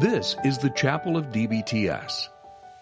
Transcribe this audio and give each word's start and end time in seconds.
This 0.00 0.32
is 0.48 0.56
the 0.56 0.72
Chapel 0.72 1.20
of 1.20 1.28
DBTS. 1.28 2.32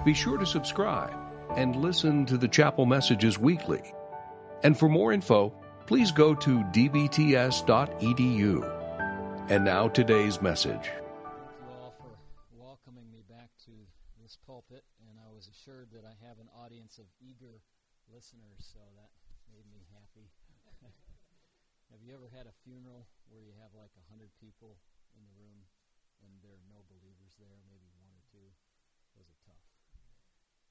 Be 0.06 0.14
sure 0.14 0.38
to 0.38 0.46
subscribe 0.46 1.18
and 1.58 1.74
listen 1.74 2.22
to 2.30 2.38
the 2.38 2.46
chapel 2.46 2.86
messages 2.86 3.36
weekly. 3.36 3.82
And 4.62 4.78
for 4.78 4.88
more 4.88 5.10
info, 5.10 5.50
please 5.90 6.14
go 6.14 6.32
to 6.38 6.62
dbts.edu. 6.70 8.54
And 9.50 9.64
now 9.64 9.88
today's 9.88 10.40
message. 10.40 10.94
Thank 10.94 11.58
you 11.58 11.66
all 11.74 11.90
for 11.98 12.14
welcoming 12.54 13.10
me 13.10 13.26
back 13.26 13.50
to 13.66 13.74
this 14.22 14.38
pulpit, 14.46 14.86
and 15.10 15.18
I 15.18 15.34
was 15.34 15.50
assured 15.50 15.90
that 15.98 16.06
I 16.06 16.14
have 16.22 16.38
an 16.38 16.46
audience 16.54 17.02
of 17.02 17.10
eager 17.18 17.58
listeners, 18.14 18.62
so 18.62 18.78
that 18.94 19.10
made 19.50 19.66
me 19.74 19.82
happy. 19.90 20.30
have 21.90 21.98
you 21.98 22.14
ever 22.14 22.30
had 22.30 22.46
a 22.46 22.54
funeral 22.62 23.10
where 23.26 23.42
you 23.42 23.58
have 23.58 23.74
like 23.74 23.90
a 23.98 24.06
hundred 24.06 24.30
people 24.38 24.78
in 25.18 25.26
the 25.26 25.34
room 25.34 25.66
and 26.24 26.32
there 26.42 26.54
are 26.54 26.66
no 26.70 26.82
believers 26.88 27.34
there, 27.38 27.58
maybe 27.68 27.88
one 27.98 28.10
or 28.10 28.22
two? 28.28 28.48
Those 29.14 29.28
are 29.30 29.40
tough. 29.46 29.66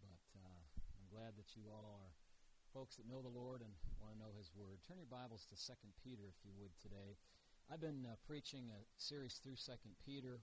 But 0.04 0.26
uh, 0.38 0.62
I'm 0.98 1.08
glad 1.12 1.36
that 1.36 1.56
you 1.56 1.68
all 1.68 1.86
are 1.88 2.12
folks 2.76 3.00
that 3.00 3.08
know 3.08 3.23
the 3.23 3.32
Lord 3.32 3.64
and 3.64 3.72
want 3.98 4.14
to 4.14 4.20
know 4.20 4.36
His 4.36 4.52
Word. 4.54 4.84
Turn 4.86 5.00
your 5.00 5.10
Bibles 5.10 5.48
to 5.50 5.56
Second 5.56 5.96
Peter, 6.04 6.28
if 6.28 6.38
you 6.44 6.52
would, 6.60 6.76
today. 6.78 7.18
I've 7.68 7.84
been 7.84 8.08
uh, 8.08 8.16
preaching 8.23 8.72
a 8.72 8.80
series 8.96 9.40
through 9.44 9.60
Second 9.60 9.98
Peter, 10.04 10.40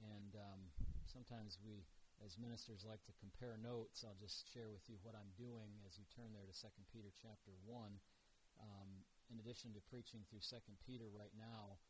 and 0.00 0.36
um, 0.36 0.60
sometimes 1.08 1.56
we, 1.62 1.84
as 2.20 2.36
ministers, 2.36 2.84
like 2.84 3.00
to 3.08 3.14
compare 3.20 3.56
notes. 3.56 4.04
I'll 4.04 4.18
just 4.20 4.48
share 4.52 4.68
with 4.68 4.84
you 4.88 5.00
what 5.00 5.16
I'm 5.16 5.32
doing 5.38 5.80
as 5.88 5.96
you 5.96 6.04
turn 6.12 6.32
there 6.32 6.44
to 6.44 6.52
Second 6.56 6.84
Peter 6.92 7.08
chapter 7.16 7.56
one. 7.64 7.96
Um, 8.60 9.06
in 9.32 9.40
addition 9.40 9.72
to 9.72 9.80
preaching 9.88 10.20
through 10.28 10.44
Second 10.44 10.76
Peter 10.84 11.08
right 11.08 11.32
now, 11.32 11.80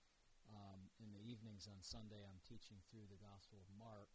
um, 0.53 0.81
in 1.01 1.09
the 1.13 1.25
evenings 1.25 1.65
on 1.65 1.81
Sunday, 1.81 2.21
I'm 2.25 2.41
teaching 2.45 2.79
through 2.89 3.09
the 3.09 3.21
Gospel 3.21 3.65
of 3.65 3.69
Mark, 3.77 4.13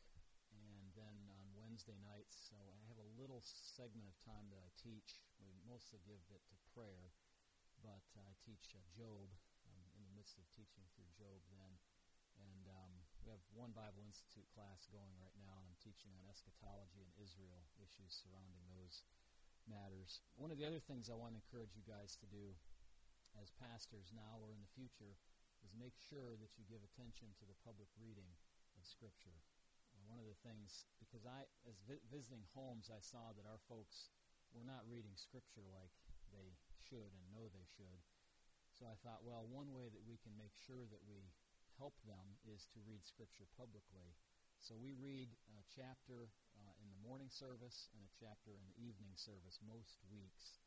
and 0.54 0.94
then 0.94 1.18
on 1.34 1.46
Wednesday 1.58 1.98
nights, 2.02 2.38
so 2.48 2.56
I 2.56 2.84
have 2.88 3.02
a 3.02 3.12
little 3.18 3.42
segment 3.44 4.08
of 4.08 4.16
time 4.24 4.48
that 4.54 4.62
I 4.62 4.70
teach. 4.78 5.22
We 5.42 5.50
mostly 5.66 6.00
give 6.06 6.22
it 6.30 6.42
to 6.54 6.56
prayer, 6.74 7.14
but 7.82 8.02
I 8.16 8.34
teach 8.42 8.74
uh, 8.74 8.82
Job 8.94 9.30
I'm 9.68 9.84
in 10.00 10.04
the 10.08 10.16
midst 10.16 10.40
of 10.40 10.48
teaching 10.56 10.88
through 10.96 11.12
Job 11.20 11.44
then. 11.52 11.74
And 12.38 12.64
um, 12.70 12.94
we 13.26 13.34
have 13.34 13.42
one 13.52 13.74
Bible 13.74 14.06
Institute 14.06 14.46
class 14.54 14.86
going 14.94 15.12
right 15.18 15.34
now, 15.42 15.58
and 15.58 15.66
I'm 15.68 15.80
teaching 15.82 16.14
on 16.14 16.24
eschatology 16.30 17.02
and 17.02 17.14
Israel, 17.18 17.66
issues 17.82 18.14
surrounding 18.14 18.62
those 18.70 19.02
matters. 19.66 20.22
One 20.38 20.54
of 20.54 20.62
the 20.62 20.70
other 20.70 20.80
things 20.80 21.10
I 21.10 21.18
want 21.18 21.34
to 21.34 21.42
encourage 21.42 21.74
you 21.74 21.84
guys 21.84 22.16
to 22.22 22.28
do 22.30 22.54
as 23.36 23.52
pastors 23.58 24.14
now 24.14 24.40
or 24.40 24.54
in 24.54 24.62
the 24.62 24.72
future 24.78 25.18
is 25.66 25.74
make 25.74 25.96
sure 25.98 26.38
that 26.38 26.54
you 26.58 26.64
give 26.68 26.84
attention 26.84 27.34
to 27.38 27.46
the 27.46 27.58
public 27.66 27.90
reading 27.98 28.30
of 28.78 28.86
Scripture. 28.86 29.40
Uh, 29.94 30.04
one 30.06 30.22
of 30.22 30.28
the 30.30 30.38
things, 30.46 30.86
because 31.02 31.26
I, 31.26 31.48
as 31.66 31.78
vi- 31.90 32.04
visiting 32.12 32.46
homes, 32.54 32.92
I 32.94 33.02
saw 33.02 33.34
that 33.34 33.50
our 33.50 33.62
folks 33.66 34.14
were 34.54 34.68
not 34.68 34.86
reading 34.86 35.18
Scripture 35.18 35.66
like 35.74 35.94
they 36.30 36.56
should 36.86 37.10
and 37.12 37.26
know 37.34 37.50
they 37.50 37.66
should. 37.66 38.02
So 38.78 38.86
I 38.86 38.96
thought, 39.02 39.26
well, 39.26 39.50
one 39.50 39.74
way 39.74 39.90
that 39.90 40.06
we 40.06 40.22
can 40.22 40.38
make 40.38 40.54
sure 40.54 40.86
that 40.94 41.02
we 41.10 41.34
help 41.82 41.98
them 42.06 42.38
is 42.46 42.70
to 42.74 42.80
read 42.86 43.02
Scripture 43.06 43.50
publicly. 43.58 44.14
So 44.62 44.74
we 44.78 44.94
read 44.98 45.30
a 45.54 45.64
chapter 45.70 46.30
uh, 46.58 46.74
in 46.82 46.90
the 46.90 47.02
morning 47.02 47.30
service 47.30 47.90
and 47.94 48.02
a 48.06 48.14
chapter 48.18 48.54
in 48.54 48.66
the 48.66 48.78
evening 48.78 49.14
service 49.14 49.62
most 49.62 50.02
weeks. 50.10 50.62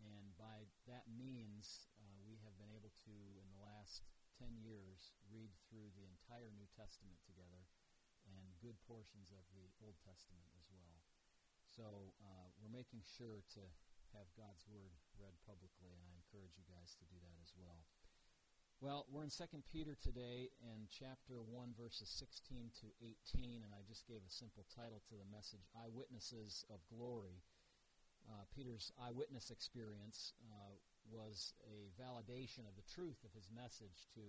And 0.00 0.32
by 0.36 0.68
that 0.88 1.08
means, 1.08 1.88
uh, 2.00 2.20
we 2.24 2.40
have 2.44 2.56
been 2.56 2.72
able 2.72 2.92
to, 3.08 3.14
in 3.40 3.46
the 3.52 3.60
last 3.60 4.04
10 4.42 4.58
years, 4.58 5.14
read 5.30 5.54
through 5.70 5.86
the 5.94 6.02
entire 6.02 6.50
New 6.50 6.66
Testament 6.74 7.14
together 7.22 7.62
and 8.26 8.50
good 8.58 8.74
portions 8.90 9.30
of 9.30 9.46
the 9.54 9.70
Old 9.78 9.94
Testament 10.02 10.50
as 10.58 10.66
well. 10.74 10.98
So 11.70 12.10
uh, 12.18 12.50
we're 12.58 12.74
making 12.74 13.06
sure 13.06 13.46
to 13.54 13.62
have 14.18 14.26
God's 14.34 14.66
Word 14.66 14.98
read 15.14 15.38
publicly, 15.46 15.94
and 15.94 16.02
I 16.02 16.18
encourage 16.18 16.58
you 16.58 16.66
guys 16.66 16.98
to 16.98 17.06
do 17.06 17.22
that 17.22 17.38
as 17.38 17.54
well. 17.54 17.86
Well, 18.82 19.06
we're 19.14 19.22
in 19.22 19.30
2 19.30 19.46
Peter 19.70 19.94
today 19.94 20.50
in 20.58 20.90
chapter 20.90 21.38
1, 21.38 21.78
verses 21.78 22.10
16 22.18 22.74
to 22.82 22.90
18, 22.98 23.62
and 23.62 23.70
I 23.70 23.86
just 23.86 24.10
gave 24.10 24.26
a 24.26 24.32
simple 24.42 24.66
title 24.74 25.06
to 25.06 25.14
the 25.14 25.28
message 25.30 25.70
Eyewitnesses 25.78 26.66
of 26.66 26.82
Glory. 26.90 27.46
Uh, 28.26 28.42
Peter's 28.50 28.90
eyewitness 28.98 29.54
experience 29.54 30.34
uh, 30.50 30.74
was 31.10 31.54
a 31.66 31.90
validation 31.98 32.68
of 32.68 32.76
the 32.76 32.86
truth 32.86 33.18
of 33.24 33.32
his 33.34 33.48
message 33.50 34.06
to 34.14 34.24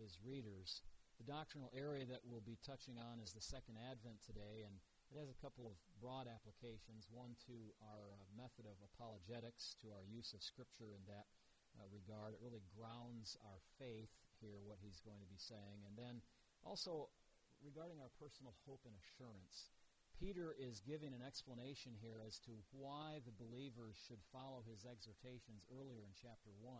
his 0.00 0.18
readers. 0.20 0.82
The 1.20 1.28
doctrinal 1.28 1.70
area 1.76 2.08
that 2.08 2.24
we'll 2.24 2.44
be 2.44 2.58
touching 2.64 2.96
on 2.98 3.20
is 3.20 3.32
the 3.32 3.44
second 3.44 3.76
advent 3.78 4.24
today, 4.24 4.64
and 4.66 4.74
it 5.12 5.20
has 5.20 5.28
a 5.28 5.38
couple 5.44 5.68
of 5.68 5.76
broad 6.00 6.26
applications. 6.26 7.06
One 7.12 7.36
to 7.46 7.56
our 7.84 8.16
uh, 8.16 8.24
method 8.32 8.64
of 8.64 8.80
apologetics, 8.80 9.76
to 9.84 9.92
our 9.92 10.02
use 10.08 10.32
of 10.32 10.40
Scripture 10.40 10.96
in 10.96 11.04
that 11.06 11.28
uh, 11.76 11.84
regard. 11.92 12.32
It 12.32 12.40
really 12.40 12.64
grounds 12.72 13.36
our 13.44 13.60
faith 13.76 14.12
here, 14.40 14.58
what 14.64 14.80
he's 14.80 15.04
going 15.04 15.20
to 15.20 15.30
be 15.30 15.38
saying. 15.38 15.84
And 15.84 15.94
then 15.94 16.24
also 16.64 17.12
regarding 17.60 18.02
our 18.02 18.10
personal 18.18 18.56
hope 18.66 18.82
and 18.88 18.96
assurance. 18.98 19.70
Peter 20.18 20.54
is 20.58 20.84
giving 20.84 21.14
an 21.14 21.24
explanation 21.24 21.92
here 22.00 22.20
as 22.26 22.38
to 22.40 22.52
why 22.72 23.20
the 23.24 23.34
believers 23.38 23.96
should 24.06 24.20
follow 24.32 24.62
his 24.66 24.84
exhortations 24.84 25.64
earlier 25.72 26.04
in 26.04 26.14
chapter 26.14 26.50
1, 26.60 26.74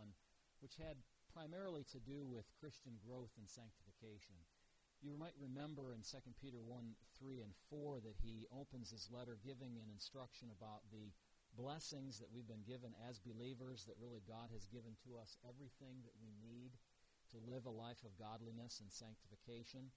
which 0.61 0.75
had 0.77 0.97
primarily 1.33 1.83
to 1.91 1.99
do 1.99 2.25
with 2.25 2.45
Christian 2.61 2.93
growth 3.01 3.33
and 3.37 3.49
sanctification. 3.49 4.37
You 5.03 5.19
might 5.19 5.35
remember 5.35 5.91
in 5.91 6.05
2 6.05 6.17
Peter 6.39 6.63
1 6.63 6.95
3 7.19 7.43
and 7.43 7.51
4 7.69 7.99
that 8.07 8.15
he 8.23 8.47
opens 8.55 8.91
his 8.91 9.11
letter 9.11 9.35
giving 9.43 9.75
an 9.75 9.91
instruction 9.91 10.47
about 10.53 10.87
the 10.93 11.11
blessings 11.59 12.17
that 12.19 12.31
we've 12.31 12.47
been 12.47 12.65
given 12.65 12.95
as 13.09 13.19
believers, 13.19 13.83
that 13.85 13.99
really 13.99 14.23
God 14.23 14.49
has 14.55 14.71
given 14.71 14.95
to 15.03 15.19
us 15.19 15.37
everything 15.43 16.01
that 16.07 16.15
we 16.17 16.31
need 16.39 16.71
to 17.35 17.51
live 17.51 17.65
a 17.65 17.73
life 17.73 18.01
of 18.05 18.17
godliness 18.17 18.79
and 18.79 18.89
sanctification 18.89 19.91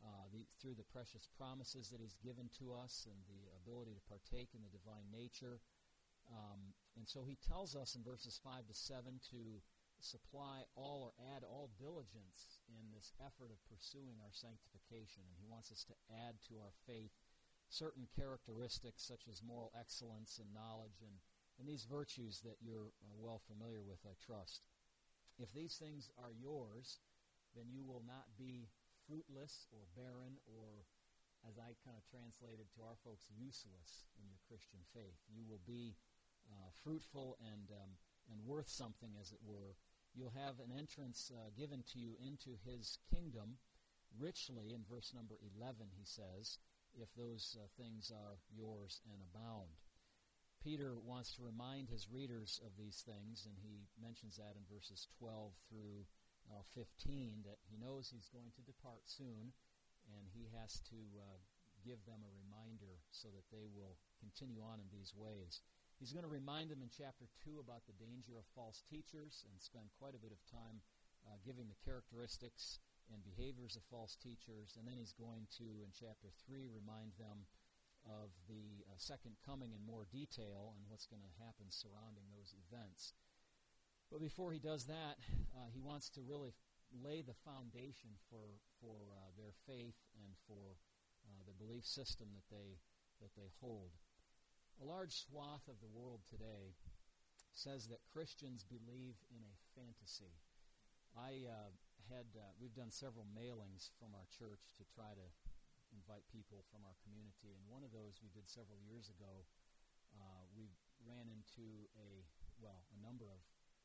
uh, 0.00 0.26
the, 0.32 0.48
through 0.60 0.74
the 0.74 0.88
precious 0.92 1.28
promises 1.36 1.90
that 1.90 2.00
he's 2.00 2.16
given 2.24 2.48
to 2.58 2.72
us 2.72 3.04
and 3.04 3.18
the 3.28 3.42
ability 3.60 3.92
to 3.92 4.04
partake 4.08 4.56
in 4.56 4.64
the 4.64 4.72
divine 4.72 5.08
nature. 5.12 5.60
Um, 6.30 6.72
and 6.96 7.08
so 7.08 7.24
he 7.24 7.36
tells 7.48 7.76
us 7.76 7.94
in 7.94 8.02
verses 8.02 8.40
5 8.42 8.66
to 8.68 8.74
7 8.74 9.20
to 9.30 9.60
supply 10.00 10.64
all 10.74 11.04
or 11.04 11.12
add 11.36 11.44
all 11.44 11.68
diligence 11.76 12.64
in 12.72 12.88
this 12.96 13.12
effort 13.20 13.52
of 13.52 13.60
pursuing 13.68 14.16
our 14.24 14.32
sanctification. 14.32 15.20
And 15.28 15.36
he 15.36 15.44
wants 15.48 15.68
us 15.70 15.84
to 15.92 15.96
add 16.24 16.40
to 16.48 16.56
our 16.64 16.72
faith 16.88 17.12
certain 17.68 18.08
characteristics 18.16 19.04
such 19.04 19.28
as 19.30 19.44
moral 19.44 19.70
excellence 19.78 20.40
and 20.40 20.48
knowledge 20.56 21.04
and, 21.04 21.14
and 21.60 21.68
these 21.68 21.84
virtues 21.84 22.40
that 22.42 22.56
you're 22.64 22.90
well 23.20 23.40
familiar 23.46 23.84
with, 23.84 24.00
I 24.08 24.16
trust. 24.16 24.64
If 25.38 25.52
these 25.52 25.76
things 25.76 26.10
are 26.16 26.32
yours, 26.32 26.98
then 27.54 27.68
you 27.68 27.84
will 27.84 28.02
not 28.06 28.24
be 28.38 28.68
fruitless 29.10 29.66
or 29.74 29.82
barren 29.98 30.38
or, 30.46 30.86
as 31.42 31.58
I 31.58 31.74
kind 31.82 31.98
of 31.98 32.06
translated 32.06 32.70
to 32.78 32.86
our 32.86 32.94
folks, 33.02 33.26
useless 33.34 34.06
in 34.14 34.30
your 34.30 34.38
Christian 34.46 34.78
faith. 34.94 35.18
You 35.26 35.42
will 35.42 35.62
be 35.66 35.98
uh, 36.46 36.70
fruitful 36.86 37.34
and, 37.42 37.66
um, 37.74 37.98
and 38.30 38.38
worth 38.46 38.70
something, 38.70 39.10
as 39.18 39.34
it 39.34 39.42
were, 39.42 39.74
you'll 40.14 40.38
have 40.38 40.62
an 40.62 40.70
entrance 40.70 41.34
uh, 41.34 41.50
given 41.58 41.82
to 41.90 41.98
you 41.98 42.14
into 42.22 42.54
his 42.62 43.02
kingdom 43.10 43.58
richly. 44.14 44.70
In 44.70 44.86
verse 44.86 45.10
number 45.10 45.34
11 45.58 45.90
he 45.98 46.06
says 46.06 46.58
if 46.94 47.10
those 47.14 47.58
uh, 47.58 47.66
things 47.78 48.10
are 48.14 48.38
yours 48.50 49.02
and 49.10 49.22
abound. 49.22 49.70
Peter 50.62 50.98
wants 51.06 51.34
to 51.34 51.42
remind 51.42 51.88
his 51.88 52.10
readers 52.10 52.60
of 52.66 52.74
these 52.76 53.02
things 53.06 53.46
and 53.46 53.54
he 53.62 53.86
mentions 54.02 54.36
that 54.36 54.58
in 54.58 54.66
verses 54.70 55.06
12 55.18 55.52
through 55.70 56.04
uh, 56.50 56.66
15 56.74 57.46
that 57.46 57.62
he 57.70 57.78
knows 57.78 58.10
he's 58.10 58.28
going 58.28 58.50
to 58.58 58.66
depart 58.66 59.06
soon 59.06 59.54
and 60.10 60.26
he 60.34 60.50
has 60.52 60.82
to 60.90 60.98
uh, 61.16 61.38
give 61.86 62.02
them 62.04 62.20
a 62.26 62.32
reminder 62.44 63.00
so 63.14 63.30
that 63.30 63.46
they 63.54 63.70
will 63.70 63.96
continue 64.18 64.60
on 64.60 64.82
in 64.82 64.90
these 64.90 65.14
ways 65.16 65.62
He's 66.00 66.16
going 66.16 66.24
to 66.24 66.32
remind 66.32 66.72
them 66.72 66.80
in 66.80 66.88
chapter 66.88 67.28
2 67.44 67.60
about 67.60 67.84
the 67.84 67.92
danger 68.00 68.40
of 68.40 68.48
false 68.56 68.80
teachers 68.88 69.44
and 69.44 69.60
spend 69.60 69.92
quite 70.00 70.16
a 70.16 70.24
bit 70.24 70.32
of 70.32 70.40
time 70.48 70.80
uh, 71.28 71.36
giving 71.44 71.68
the 71.68 71.76
characteristics 71.84 72.80
and 73.12 73.20
behaviors 73.20 73.76
of 73.76 73.84
false 73.92 74.16
teachers. 74.16 74.80
And 74.80 74.88
then 74.88 74.96
he's 74.96 75.12
going 75.12 75.44
to, 75.60 75.84
in 75.84 75.92
chapter 75.92 76.32
3, 76.48 76.72
remind 76.72 77.12
them 77.20 77.44
of 78.08 78.32
the 78.48 78.80
uh, 78.88 78.96
second 78.96 79.36
coming 79.44 79.76
in 79.76 79.84
more 79.84 80.08
detail 80.08 80.72
and 80.72 80.88
what's 80.88 81.04
going 81.04 81.20
to 81.20 81.36
happen 81.36 81.68
surrounding 81.68 82.24
those 82.32 82.56
events. 82.56 83.12
But 84.10 84.20
before 84.20 84.50
he 84.50 84.58
does 84.58 84.86
that, 84.90 85.16
uh, 85.54 85.70
he 85.70 85.80
wants 85.80 86.10
to 86.18 86.20
really 86.26 86.50
lay 86.90 87.22
the 87.22 87.38
foundation 87.46 88.10
for, 88.26 88.58
for 88.82 88.98
uh, 89.14 89.30
their 89.38 89.54
faith 89.70 89.94
and 90.18 90.34
for 90.50 90.74
uh, 91.22 91.46
the 91.46 91.54
belief 91.54 91.86
system 91.86 92.26
that 92.34 92.48
they, 92.50 92.74
that 93.22 93.30
they 93.38 93.54
hold. 93.62 93.94
A 94.82 94.84
large 94.84 95.14
swath 95.14 95.62
of 95.70 95.78
the 95.78 95.94
world 95.94 96.26
today 96.26 96.74
says 97.54 97.86
that 97.86 98.02
Christians 98.10 98.66
believe 98.66 99.14
in 99.30 99.42
a 99.46 99.60
fantasy. 99.78 100.34
I 101.14 101.46
uh, 101.46 101.70
had 102.10 102.26
uh, 102.34 102.50
we've 102.58 102.74
done 102.74 102.90
several 102.90 103.26
mailings 103.30 103.94
from 104.02 104.10
our 104.18 104.26
church 104.34 104.74
to 104.78 104.84
try 104.90 105.14
to 105.14 105.28
invite 105.94 106.26
people 106.34 106.66
from 106.70 106.82
our 106.82 106.98
community. 107.06 107.54
And 107.54 107.62
one 107.70 107.86
of 107.86 107.94
those 107.94 108.18
we 108.22 108.30
did 108.34 108.50
several 108.50 108.78
years 108.82 109.10
ago. 109.10 109.46
Uh, 110.10 110.42
we 110.58 110.66
ran 111.06 111.30
into 111.30 111.86
a 111.94 112.26
well 112.58 112.82
a 112.90 112.98
number 112.98 113.30
of 113.30 113.38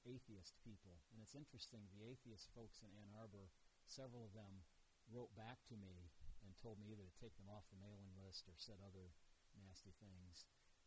atheist 0.05 0.55
people, 0.61 1.01
and 1.11 1.19
it's 1.19 1.35
interesting. 1.35 1.85
The 1.91 2.05
atheist 2.05 2.49
folks 2.53 2.81
in 2.85 2.89
Ann 2.93 3.11
Arbor, 3.17 3.49
several 3.89 4.25
of 4.25 4.37
them 4.37 4.63
wrote 5.09 5.33
back 5.37 5.61
to 5.69 5.77
me 5.77 6.09
and 6.45 6.53
told 6.57 6.77
me 6.81 6.89
either 6.93 7.05
to 7.05 7.21
take 7.21 7.33
them 7.37 7.49
off 7.49 7.65
the 7.69 7.81
mailing 7.81 8.13
list 8.21 8.45
or 8.49 8.57
said 8.57 8.77
other 8.81 9.13
nasty 9.57 9.93
things. 9.97 10.45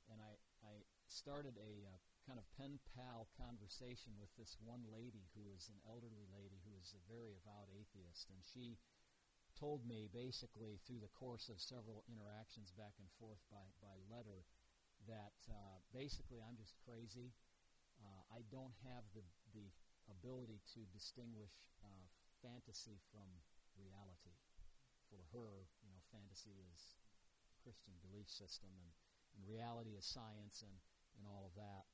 And 0.09 0.23
I, 0.23 0.39
I 0.65 0.75
started 1.07 1.59
a 1.61 1.73
uh, 1.85 1.99
kind 2.25 2.41
of 2.41 2.47
pen 2.57 2.81
pal 2.97 3.29
conversation 3.37 4.17
with 4.17 4.33
this 4.41 4.57
one 4.61 4.85
lady 4.89 5.29
who 5.37 5.45
is 5.53 5.69
an 5.69 5.81
elderly 5.85 6.25
lady 6.33 6.61
who 6.65 6.75
is 6.81 6.97
a 6.97 7.07
very 7.11 7.37
avowed 7.37 7.69
atheist. 7.73 8.33
And 8.33 8.41
she 8.41 8.81
told 9.57 9.85
me 9.85 10.09
basically 10.09 10.79
through 10.87 11.03
the 11.03 11.13
course 11.13 11.51
of 11.51 11.61
several 11.61 12.07
interactions 12.09 12.73
back 12.73 12.95
and 12.97 13.11
forth 13.19 13.43
by, 13.51 13.65
by 13.83 13.97
letter 14.09 14.47
that 15.07 15.37
uh, 15.49 15.79
basically 15.93 16.41
I'm 16.41 16.57
just 16.57 16.77
crazy. 16.85 17.35
Uh, 17.99 18.23
I 18.33 18.47
don't 18.49 18.75
have 18.87 19.05
the, 19.13 19.27
the 19.53 19.67
ability 20.09 20.63
to 20.75 20.81
distinguish 20.95 21.53
uh, 21.83 22.07
fantasy 22.41 22.99
from 23.11 23.27
reality. 23.75 24.35
For 25.11 25.21
her, 25.33 25.67
you 25.83 25.89
know, 25.89 26.01
fantasy 26.13 26.55
is 26.75 26.99
Christian 27.65 27.97
belief 28.05 28.29
system, 28.29 28.69
and, 28.77 28.91
and 29.35 29.41
reality 29.49 29.97
is 29.97 30.05
science 30.05 30.63
and, 30.63 30.77
and 31.17 31.25
all 31.27 31.49
of 31.49 31.55
that. 31.57 31.89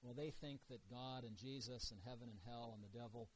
Well, 0.00 0.14
they 0.14 0.30
think 0.30 0.62
that 0.70 0.86
God 0.88 1.24
and 1.26 1.36
Jesus 1.36 1.90
and 1.90 2.00
heaven 2.06 2.30
and 2.30 2.40
hell 2.46 2.72
and 2.72 2.80
the 2.80 2.94
devil 2.94 3.28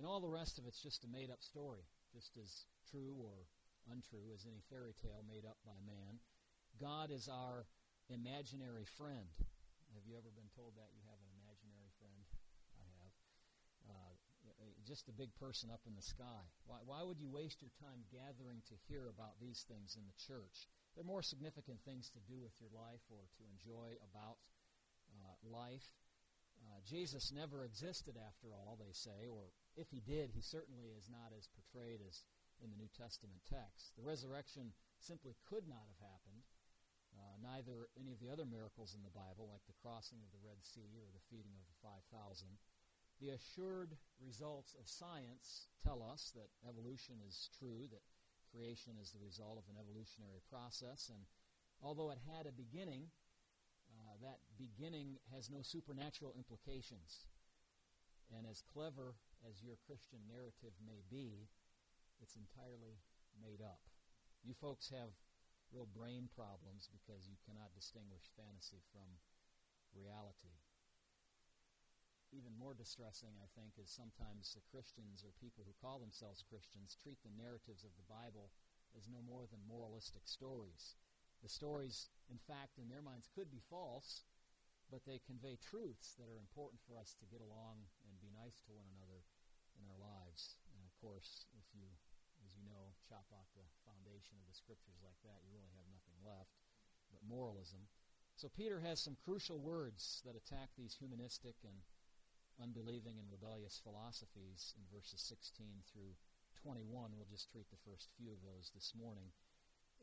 and 0.00 0.08
all 0.08 0.24
the 0.24 0.32
rest 0.32 0.56
of 0.56 0.64
it's 0.64 0.80
just 0.80 1.04
a 1.04 1.10
made 1.12 1.28
up 1.28 1.44
story, 1.44 1.84
just 2.08 2.32
as 2.40 2.64
true 2.88 3.20
or 3.20 3.44
untrue 3.92 4.32
as 4.32 4.48
any 4.48 4.64
fairy 4.72 4.96
tale 4.96 5.20
made 5.28 5.44
up 5.44 5.60
by 5.60 5.76
man. 5.84 6.16
God 6.80 7.12
is 7.12 7.28
our 7.28 7.68
imaginary 8.08 8.88
friend. 8.96 9.28
Have 9.92 10.06
you 10.08 10.16
ever 10.16 10.32
been 10.32 10.48
told 10.56 10.72
that 10.80 10.88
you 10.94 11.02
have 11.04 11.20
an 11.20 11.30
imaginary 11.36 11.92
friend? 11.98 12.22
I 12.78 12.86
have. 12.96 13.12
Uh, 13.90 14.72
just 14.90 15.06
a 15.06 15.14
big 15.14 15.30
person 15.38 15.70
up 15.70 15.86
in 15.86 15.94
the 15.94 16.02
sky. 16.02 16.42
Why, 16.66 16.82
why 16.82 17.06
would 17.06 17.22
you 17.22 17.30
waste 17.30 17.62
your 17.62 17.70
time 17.78 18.02
gathering 18.10 18.58
to 18.66 18.74
hear 18.90 19.06
about 19.06 19.38
these 19.38 19.62
things 19.70 19.94
in 19.94 20.02
the 20.02 20.18
church? 20.26 20.66
There 20.98 21.06
are 21.06 21.14
more 21.14 21.22
significant 21.22 21.78
things 21.86 22.10
to 22.10 22.20
do 22.26 22.42
with 22.42 22.58
your 22.58 22.74
life 22.74 23.06
or 23.06 23.22
to 23.22 23.42
enjoy 23.54 23.94
about 24.02 24.42
uh, 25.14 25.38
life. 25.46 25.86
Uh, 26.58 26.82
Jesus 26.82 27.30
never 27.30 27.62
existed, 27.62 28.18
after 28.18 28.50
all, 28.50 28.74
they 28.82 28.90
say, 28.90 29.30
or 29.30 29.54
if 29.78 29.86
he 29.94 30.02
did, 30.02 30.34
he 30.34 30.42
certainly 30.42 30.90
is 30.98 31.06
not 31.06 31.30
as 31.38 31.46
portrayed 31.54 32.02
as 32.02 32.26
in 32.58 32.74
the 32.74 32.80
New 32.82 32.90
Testament 32.90 33.38
text. 33.46 33.94
The 33.94 34.02
resurrection 34.02 34.74
simply 34.98 35.38
could 35.46 35.70
not 35.70 35.86
have 35.86 36.02
happened. 36.02 36.42
Uh, 37.14 37.38
neither 37.38 37.86
any 37.94 38.10
of 38.10 38.18
the 38.18 38.30
other 38.30 38.46
miracles 38.46 38.98
in 38.98 39.06
the 39.06 39.14
Bible, 39.14 39.46
like 39.50 39.62
the 39.70 39.80
crossing 39.82 40.18
of 40.26 40.34
the 40.34 40.42
Red 40.42 40.58
Sea 40.66 40.98
or 40.98 41.06
the 41.14 41.22
feeding 41.30 41.54
of 41.58 41.66
the 41.70 41.78
5,000. 41.78 42.10
The 43.20 43.36
assured 43.36 43.92
results 44.24 44.72
of 44.80 44.88
science 44.88 45.68
tell 45.84 46.00
us 46.00 46.32
that 46.34 46.48
evolution 46.64 47.20
is 47.28 47.52
true, 47.52 47.84
that 47.92 48.00
creation 48.48 48.96
is 48.96 49.12
the 49.12 49.20
result 49.20 49.60
of 49.60 49.68
an 49.68 49.76
evolutionary 49.76 50.40
process, 50.48 51.12
and 51.12 51.28
although 51.84 52.10
it 52.10 52.18
had 52.32 52.48
a 52.48 52.56
beginning, 52.56 53.12
uh, 53.92 54.16
that 54.24 54.40
beginning 54.56 55.20
has 55.36 55.52
no 55.52 55.60
supernatural 55.60 56.32
implications. 56.32 57.28
And 58.32 58.46
as 58.46 58.62
clever 58.72 59.18
as 59.44 59.60
your 59.60 59.76
Christian 59.84 60.24
narrative 60.24 60.72
may 60.80 61.02
be, 61.10 61.48
it's 62.22 62.36
entirely 62.40 63.02
made 63.36 63.60
up. 63.60 63.80
You 64.44 64.54
folks 64.54 64.88
have 64.88 65.12
real 65.72 65.86
brain 65.86 66.28
problems 66.32 66.88
because 66.88 67.28
you 67.28 67.36
cannot 67.44 67.74
distinguish 67.76 68.32
fantasy 68.32 68.80
from 68.92 69.20
reality. 69.92 70.59
Even 72.30 72.54
more 72.54 72.74
distressing, 72.74 73.34
I 73.42 73.50
think, 73.58 73.74
is 73.74 73.90
sometimes 73.90 74.54
the 74.54 74.62
Christians 74.70 75.26
or 75.26 75.34
people 75.42 75.66
who 75.66 75.74
call 75.82 75.98
themselves 75.98 76.46
Christians 76.46 76.94
treat 76.94 77.18
the 77.26 77.34
narratives 77.34 77.82
of 77.82 77.90
the 77.98 78.06
Bible 78.06 78.54
as 78.94 79.10
no 79.10 79.18
more 79.22 79.50
than 79.50 79.62
moralistic 79.66 80.26
stories. 80.30 80.94
The 81.42 81.50
stories, 81.50 82.10
in 82.30 82.38
fact, 82.38 82.78
in 82.78 82.86
their 82.86 83.02
minds 83.02 83.26
could 83.34 83.50
be 83.50 83.62
false, 83.66 84.22
but 84.90 85.02
they 85.06 85.18
convey 85.26 85.58
truths 85.58 86.14
that 86.18 86.30
are 86.30 86.38
important 86.38 86.78
for 86.86 86.94
us 86.94 87.18
to 87.18 87.30
get 87.30 87.42
along 87.42 87.82
and 88.06 88.22
be 88.22 88.30
nice 88.30 88.62
to 88.66 88.78
one 88.78 88.86
another 88.94 89.26
in 89.78 89.82
our 89.86 89.98
lives. 89.98 90.58
And 90.74 90.82
of 90.86 90.94
course, 91.02 91.46
if 91.58 91.66
you 91.74 91.86
as 92.44 92.56
you 92.56 92.64
know, 92.64 92.96
chop 93.04 93.28
off 93.30 93.48
the 93.52 93.68
foundation 93.84 94.40
of 94.40 94.48
the 94.48 94.56
scriptures 94.56 95.00
like 95.04 95.18
that, 95.24 95.44
you 95.44 95.52
really 95.52 95.72
have 95.76 95.88
nothing 95.92 96.16
left 96.24 96.56
but 97.12 97.20
moralism. 97.26 97.84
So 98.36 98.48
Peter 98.48 98.80
has 98.80 99.00
some 99.00 99.16
crucial 99.20 99.60
words 99.60 100.22
that 100.24 100.38
attack 100.38 100.72
these 100.74 100.96
humanistic 100.96 101.56
and 101.64 101.76
unbelieving 102.60 103.16
and 103.16 103.26
rebellious 103.32 103.80
philosophies 103.82 104.76
in 104.76 104.84
verses 104.92 105.24
16 105.24 105.66
through 105.88 106.12
21. 106.62 107.16
We'll 107.16 107.32
just 107.32 107.48
treat 107.48 107.66
the 107.72 107.84
first 107.88 108.12
few 108.20 108.30
of 108.30 108.44
those 108.44 108.70
this 108.76 108.92
morning. 108.92 109.32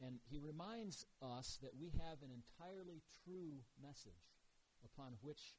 And 0.01 0.21
he 0.29 0.37
reminds 0.37 1.05
us 1.21 1.57
that 1.61 1.73
we 1.73 1.93
have 2.01 2.21
an 2.21 2.29
entirely 2.29 3.01
true 3.25 3.61
message 3.81 4.29
upon 4.85 5.17
which 5.21 5.57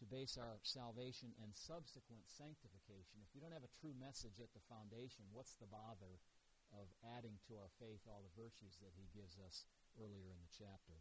to 0.00 0.04
base 0.04 0.38
our 0.38 0.60
salvation 0.62 1.34
and 1.42 1.50
subsequent 1.56 2.22
sanctification. 2.28 3.18
If 3.24 3.32
we 3.34 3.40
don't 3.40 3.56
have 3.56 3.66
a 3.66 3.78
true 3.80 3.96
message 3.96 4.38
at 4.38 4.52
the 4.54 4.62
foundation, 4.70 5.26
what's 5.32 5.56
the 5.58 5.68
bother 5.68 6.20
of 6.70 6.86
adding 7.16 7.40
to 7.48 7.56
our 7.58 7.72
faith 7.80 8.04
all 8.06 8.22
the 8.22 8.38
virtues 8.38 8.78
that 8.84 8.94
he 8.94 9.10
gives 9.10 9.40
us 9.42 9.66
earlier 9.98 10.30
in 10.30 10.38
the 10.38 10.52
chapter? 10.54 10.96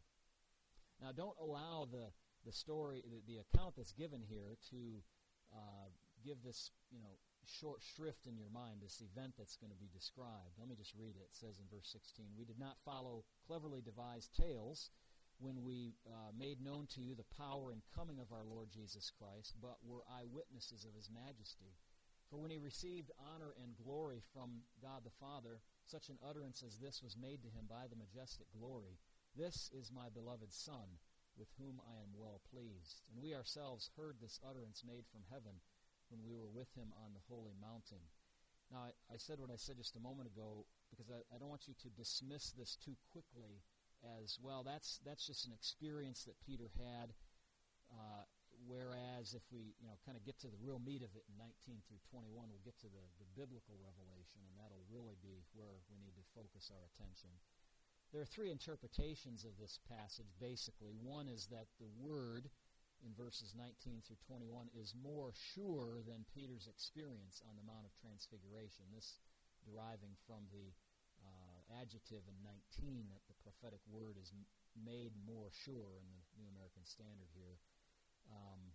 Now, 0.98 1.14
don't 1.14 1.38
allow 1.38 1.86
the, 1.86 2.10
the 2.42 2.56
story, 2.56 3.06
the, 3.06 3.22
the 3.28 3.40
account 3.46 3.78
that's 3.78 3.94
given 3.94 4.26
here 4.26 4.58
to 4.74 5.04
uh, 5.54 5.88
give 6.24 6.44
this, 6.44 6.72
you 6.92 7.00
know, 7.00 7.16
short 7.48 7.80
shrift 7.96 8.28
in 8.28 8.36
your 8.36 8.52
mind, 8.52 8.84
this 8.84 9.00
event 9.00 9.34
that's 9.38 9.56
going 9.56 9.72
to 9.72 9.80
be 9.80 9.88
described. 9.96 10.60
Let 10.60 10.68
me 10.68 10.76
just 10.76 10.94
read 11.00 11.16
it. 11.16 11.32
It 11.32 11.36
says 11.36 11.60
in 11.60 11.68
verse 11.72 11.88
16, 11.96 12.36
We 12.36 12.44
did 12.44 12.60
not 12.60 12.76
follow 12.84 13.24
cleverly 13.48 13.80
devised 13.80 14.36
tales 14.36 14.92
when 15.40 15.64
we 15.64 15.96
uh, 16.10 16.34
made 16.36 16.60
known 16.60 16.88
to 16.98 17.02
you 17.02 17.16
the 17.16 17.36
power 17.38 17.72
and 17.72 17.82
coming 17.96 18.20
of 18.20 18.34
our 18.34 18.44
Lord 18.44 18.70
Jesus 18.74 19.12
Christ, 19.16 19.56
but 19.62 19.78
were 19.86 20.04
eyewitnesses 20.10 20.84
of 20.84 20.98
his 20.98 21.10
majesty. 21.14 21.78
For 22.30 22.38
when 22.42 22.52
he 22.52 22.58
received 22.58 23.12
honor 23.16 23.56
and 23.64 23.78
glory 23.78 24.20
from 24.34 24.68
God 24.82 25.06
the 25.06 25.16
Father, 25.22 25.62
such 25.86 26.10
an 26.10 26.20
utterance 26.28 26.64
as 26.66 26.78
this 26.78 27.02
was 27.02 27.16
made 27.16 27.42
to 27.44 27.54
him 27.54 27.66
by 27.70 27.88
the 27.88 27.96
majestic 27.96 28.48
glory 28.52 29.00
This 29.38 29.70
is 29.72 29.92
my 29.94 30.10
beloved 30.10 30.52
Son, 30.52 31.00
with 31.38 31.54
whom 31.62 31.80
I 31.86 32.02
am 32.02 32.18
well 32.18 32.42
pleased. 32.50 33.06
And 33.14 33.22
we 33.22 33.38
ourselves 33.38 33.94
heard 33.96 34.18
this 34.20 34.42
utterance 34.42 34.84
made 34.84 35.06
from 35.08 35.24
heaven 35.30 35.62
when 36.10 36.26
we 36.26 36.36
were 36.36 36.50
with 36.50 36.74
him 36.74 36.90
on 36.98 37.14
the 37.14 37.24
holy 37.30 37.54
mountain. 37.62 38.02
Now, 38.74 38.90
I, 38.90 38.92
I 39.08 39.18
said 39.18 39.40
what 39.40 39.54
I 39.54 39.56
said 39.56 39.78
just 39.78 39.96
a 39.96 40.04
moment 40.04 40.28
ago 40.28 40.68
because 40.92 41.08
I, 41.08 41.24
I 41.32 41.40
don't 41.40 41.52
want 41.52 41.70
you 41.70 41.76
to 41.88 41.90
dismiss 41.96 42.52
this 42.52 42.76
too 42.76 42.98
quickly 43.14 43.64
as 44.22 44.38
well. 44.42 44.64
That's 44.64 45.00
that's 45.06 45.26
just 45.26 45.48
an 45.48 45.54
experience 45.54 46.26
that 46.26 46.36
Peter 46.44 46.70
had. 46.76 47.16
Uh, 47.88 48.28
whereas 48.68 49.32
if 49.32 49.46
we 49.48 49.72
you 49.80 49.88
know 49.88 49.96
kind 50.04 50.20
of 50.20 50.24
get 50.28 50.36
to 50.44 50.52
the 50.52 50.60
real 50.60 50.82
meat 50.84 51.00
of 51.06 51.12
it 51.16 51.24
in 51.32 51.36
19 51.40 51.80
through 51.88 52.02
21, 52.12 52.52
we'll 52.52 52.68
get 52.68 52.76
to 52.84 52.90
the, 52.92 53.06
the 53.24 53.30
biblical 53.38 53.80
revelation, 53.80 54.44
and 54.44 54.54
that'll 54.60 54.84
really 54.92 55.16
be 55.24 55.46
where 55.56 55.80
we 55.88 55.96
need 56.02 56.16
to 56.20 56.26
focus 56.36 56.68
our 56.74 56.84
attention. 56.92 57.32
There 58.12 58.22
are 58.22 58.34
three 58.34 58.52
interpretations 58.52 59.44
of 59.44 59.58
this 59.60 59.80
passage, 59.92 60.32
basically. 60.40 60.96
One 61.04 61.28
is 61.28 61.48
that 61.52 61.68
the 61.80 61.92
word 62.00 62.50
in 63.06 63.14
verses 63.14 63.54
19 63.54 64.02
through 64.08 64.18
21 64.26 64.70
is 64.74 64.96
more 64.96 65.34
sure 65.54 66.02
than 66.08 66.26
Peter's 66.34 66.68
experience 66.68 67.44
on 67.46 67.56
the 67.60 67.68
Mount 67.68 67.86
of 67.86 67.94
Transfiguration. 68.00 68.88
This 68.96 69.20
deriving 69.68 70.16
from 70.26 70.48
the 70.50 70.72
adjective 71.76 72.24
in 72.28 72.38
19 72.80 73.12
that 73.12 73.24
the 73.28 73.38
prophetic 73.44 73.84
word 73.92 74.16
is 74.16 74.32
m- 74.32 74.48
made 74.80 75.12
more 75.28 75.52
sure 75.52 76.00
in 76.00 76.08
the 76.08 76.24
New 76.40 76.48
American 76.56 76.86
Standard 76.86 77.28
here. 77.36 77.60
Um, 78.32 78.72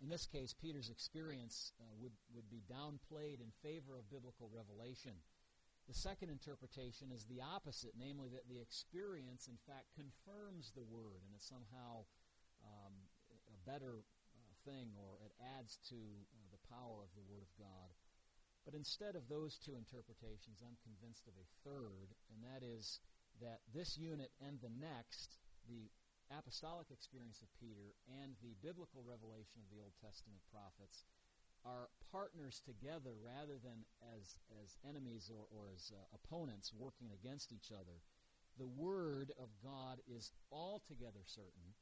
in 0.00 0.08
this 0.08 0.26
case, 0.26 0.54
Peter's 0.56 0.90
experience 0.90 1.72
uh, 1.80 1.84
would, 2.00 2.12
would 2.34 2.48
be 2.50 2.64
downplayed 2.66 3.40
in 3.40 3.52
favor 3.62 3.96
of 3.96 4.08
biblical 4.10 4.50
revelation. 4.52 5.12
The 5.86 5.94
second 5.94 6.32
interpretation 6.32 7.12
is 7.12 7.28
the 7.28 7.44
opposite, 7.44 7.92
namely 7.92 8.32
that 8.32 8.48
the 8.48 8.60
experience, 8.60 9.48
in 9.48 9.60
fact, 9.68 9.92
confirms 9.92 10.72
the 10.72 10.84
word 10.84 11.20
and 11.28 11.32
it's 11.36 11.48
somehow 11.48 12.08
um, 12.64 12.94
a 13.52 13.58
better 13.68 14.00
uh, 14.00 14.54
thing 14.64 14.96
or 14.96 15.20
it 15.20 15.36
adds 15.58 15.76
to 15.92 16.00
uh, 16.32 16.48
the 16.48 16.62
power 16.72 17.04
of 17.04 17.12
the 17.12 17.26
Word 17.28 17.44
of 17.44 17.52
God. 17.60 17.92
But 18.64 18.72
instead 18.72 19.12
of 19.12 19.28
those 19.28 19.60
two 19.60 19.76
interpretations, 19.76 20.64
I'm 20.64 20.80
convinced 20.80 21.28
of 21.28 21.36
a 21.36 21.52
third, 21.68 22.16
and 22.32 22.40
that 22.48 22.64
is 22.64 23.04
that 23.44 23.60
this 23.76 24.00
unit 24.00 24.32
and 24.40 24.56
the 24.64 24.72
next, 24.72 25.36
the 25.68 25.92
apostolic 26.32 26.88
experience 26.88 27.44
of 27.44 27.52
Peter 27.60 27.92
and 28.08 28.32
the 28.40 28.56
biblical 28.64 29.04
revelation 29.04 29.60
of 29.60 29.68
the 29.68 29.84
Old 29.84 29.92
Testament 30.00 30.40
prophets, 30.48 31.04
are 31.64 31.88
partners 32.12 32.60
together 32.64 33.16
rather 33.24 33.56
than 33.58 33.84
as, 34.14 34.36
as 34.62 34.76
enemies 34.88 35.30
or, 35.32 35.48
or 35.50 35.72
as 35.72 35.92
uh, 35.92 35.98
opponents 36.12 36.72
working 36.76 37.08
against 37.10 37.52
each 37.52 37.72
other. 37.72 38.04
The 38.58 38.68
Word 38.68 39.32
of 39.40 39.48
God 39.64 39.98
is 40.06 40.30
altogether 40.52 41.24
certain, 41.26 41.74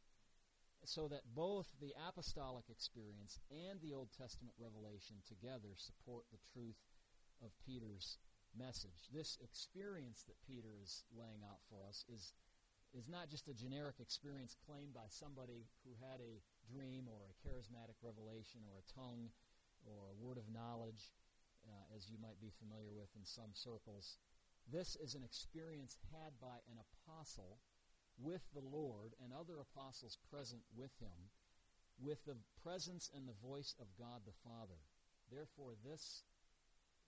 so 0.85 1.07
that 1.09 1.29
both 1.35 1.67
the 1.81 1.93
apostolic 2.09 2.65
experience 2.71 3.39
and 3.51 3.81
the 3.83 3.93
Old 3.93 4.09
Testament 4.17 4.55
revelation 4.59 5.17
together 5.29 5.77
support 5.77 6.25
the 6.33 6.41
truth 6.55 6.81
of 7.45 7.51
Peter's 7.67 8.19
message. 8.57 9.11
This 9.13 9.37
experience 9.43 10.25
that 10.25 10.41
Peter 10.47 10.79
is 10.83 11.05
laying 11.13 11.45
out 11.45 11.61
for 11.69 11.85
us 11.85 12.05
is, 12.09 12.33
is 12.95 13.09
not 13.09 13.29
just 13.29 13.49
a 13.49 13.55
generic 13.55 13.97
experience 14.01 14.57
claimed 14.65 14.95
by 14.95 15.09
somebody 15.09 15.69
who 15.85 15.93
had 16.01 16.21
a 16.21 16.41
dream 16.73 17.05
or 17.05 17.29
a 17.29 17.37
charismatic 17.45 17.99
revelation 18.01 18.61
or 18.65 18.81
a 18.81 18.91
tongue 18.93 19.29
or 19.87 20.09
a 20.09 20.19
word 20.19 20.39
of 20.39 20.49
knowledge, 20.53 21.13
uh, 21.67 21.97
as 21.97 22.09
you 22.11 22.19
might 22.19 22.41
be 22.41 22.51
familiar 22.59 22.93
with 22.93 23.11
in 23.17 23.25
some 23.25 23.55
circles. 23.55 24.19
This 24.71 24.97
is 24.97 25.15
an 25.15 25.25
experience 25.25 25.99
had 26.15 26.39
by 26.41 26.63
an 26.71 26.79
apostle 26.79 27.59
with 28.19 28.43
the 28.55 28.63
Lord 28.63 29.15
and 29.23 29.33
other 29.33 29.59
apostles 29.59 30.19
present 30.31 30.63
with 30.77 30.93
him, 31.01 31.31
with 31.99 32.23
the 32.25 32.39
presence 32.63 33.11
and 33.15 33.27
the 33.27 33.39
voice 33.43 33.75
of 33.81 33.91
God 33.99 34.23
the 34.27 34.37
Father. 34.45 34.79
Therefore, 35.31 35.75
this, 35.83 36.23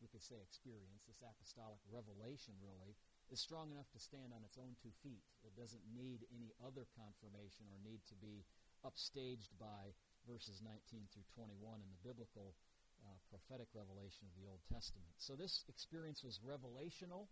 we 0.01 0.09
could 0.09 0.23
say 0.23 0.41
experience, 0.41 1.05
this 1.07 1.23
apostolic 1.23 1.79
revelation 1.91 2.55
really, 2.63 2.97
is 3.31 3.41
strong 3.41 3.71
enough 3.71 3.89
to 3.93 4.01
stand 4.03 4.33
on 4.33 4.45
its 4.45 4.59
own 4.59 4.77
two 4.81 4.93
feet. 5.03 5.25
It 5.45 5.57
doesn't 5.57 5.85
need 5.95 6.27
any 6.33 6.53
other 6.61 6.87
confirmation 6.97 7.69
or 7.73 7.79
need 7.81 8.05
to 8.09 8.17
be 8.17 8.45
upstaged 8.85 9.53
by 9.57 9.97
verses 10.29 10.61
19 10.65 11.09
through 11.13 11.29
21 11.37 11.81
in 11.81 11.89
the 11.89 12.05
biblical 12.05 12.57
uh, 13.05 13.17
prophetic 13.29 13.69
revelation 13.77 14.25
of 14.25 14.35
the 14.41 14.49
Old 14.49 14.65
Testament. 14.73 15.13
So 15.21 15.37
this 15.37 15.65
experience 15.69 16.25
was 16.25 16.41
revelational. 16.41 17.29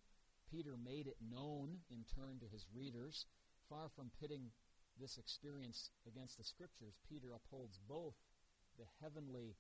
Peter 0.53 0.77
made 0.77 1.09
it 1.09 1.17
known 1.21 1.81
in 1.89 2.05
turn 2.13 2.37
to 2.41 2.49
his 2.53 2.69
readers. 2.77 3.25
Far 3.69 3.89
from 3.97 4.13
pitting 4.21 4.53
this 5.01 5.17
experience 5.17 5.89
against 6.05 6.37
the 6.37 6.45
Scriptures, 6.45 6.93
Peter 7.09 7.33
upholds 7.33 7.81
both 7.89 8.15
the 8.77 8.89
heavenly 9.01 9.57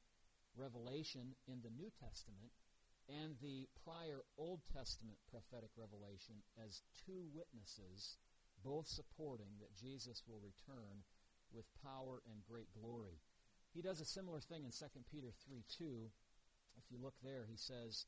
revelation 0.56 1.32
in 1.48 1.64
the 1.64 1.72
New 1.72 1.88
Testament 1.96 2.52
and 3.08 3.34
the 3.40 3.66
prior 3.82 4.22
Old 4.36 4.60
Testament 4.70 5.16
prophetic 5.32 5.72
revelation 5.74 6.38
as 6.60 6.84
two 7.08 7.26
witnesses, 7.34 8.20
both 8.62 8.86
supporting 8.86 9.58
that 9.58 9.74
Jesus 9.74 10.22
will 10.28 10.38
return 10.44 11.02
with 11.54 11.64
power 11.82 12.22
and 12.30 12.42
great 12.48 12.68
glory. 12.72 13.20
He 13.74 13.82
does 13.82 14.00
a 14.00 14.04
similar 14.04 14.40
thing 14.40 14.64
in 14.64 14.70
2 14.70 14.84
Peter 15.10 15.32
3 15.46 15.64
2. 15.78 16.10
If 16.76 16.84
you 16.90 16.98
look 17.02 17.14
there, 17.22 17.46
he 17.48 17.56
says, 17.56 18.06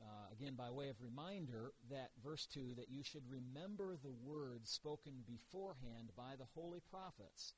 uh, 0.00 0.32
again 0.32 0.54
by 0.54 0.70
way 0.70 0.88
of 0.88 0.96
reminder, 1.00 1.72
that 1.90 2.10
verse 2.24 2.46
2 2.54 2.74
that 2.76 2.90
you 2.90 3.02
should 3.02 3.24
remember 3.28 3.96
the 3.96 4.14
words 4.24 4.70
spoken 4.70 5.24
beforehand 5.26 6.10
by 6.16 6.36
the 6.38 6.48
holy 6.54 6.80
prophets 6.90 7.54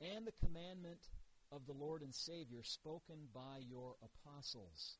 and 0.00 0.26
the 0.26 0.32
commandment 0.44 1.00
of 1.50 1.66
the 1.66 1.72
Lord 1.72 2.02
and 2.02 2.14
Savior 2.14 2.62
spoken 2.62 3.28
by 3.34 3.60
your 3.68 3.96
apostles. 4.02 4.96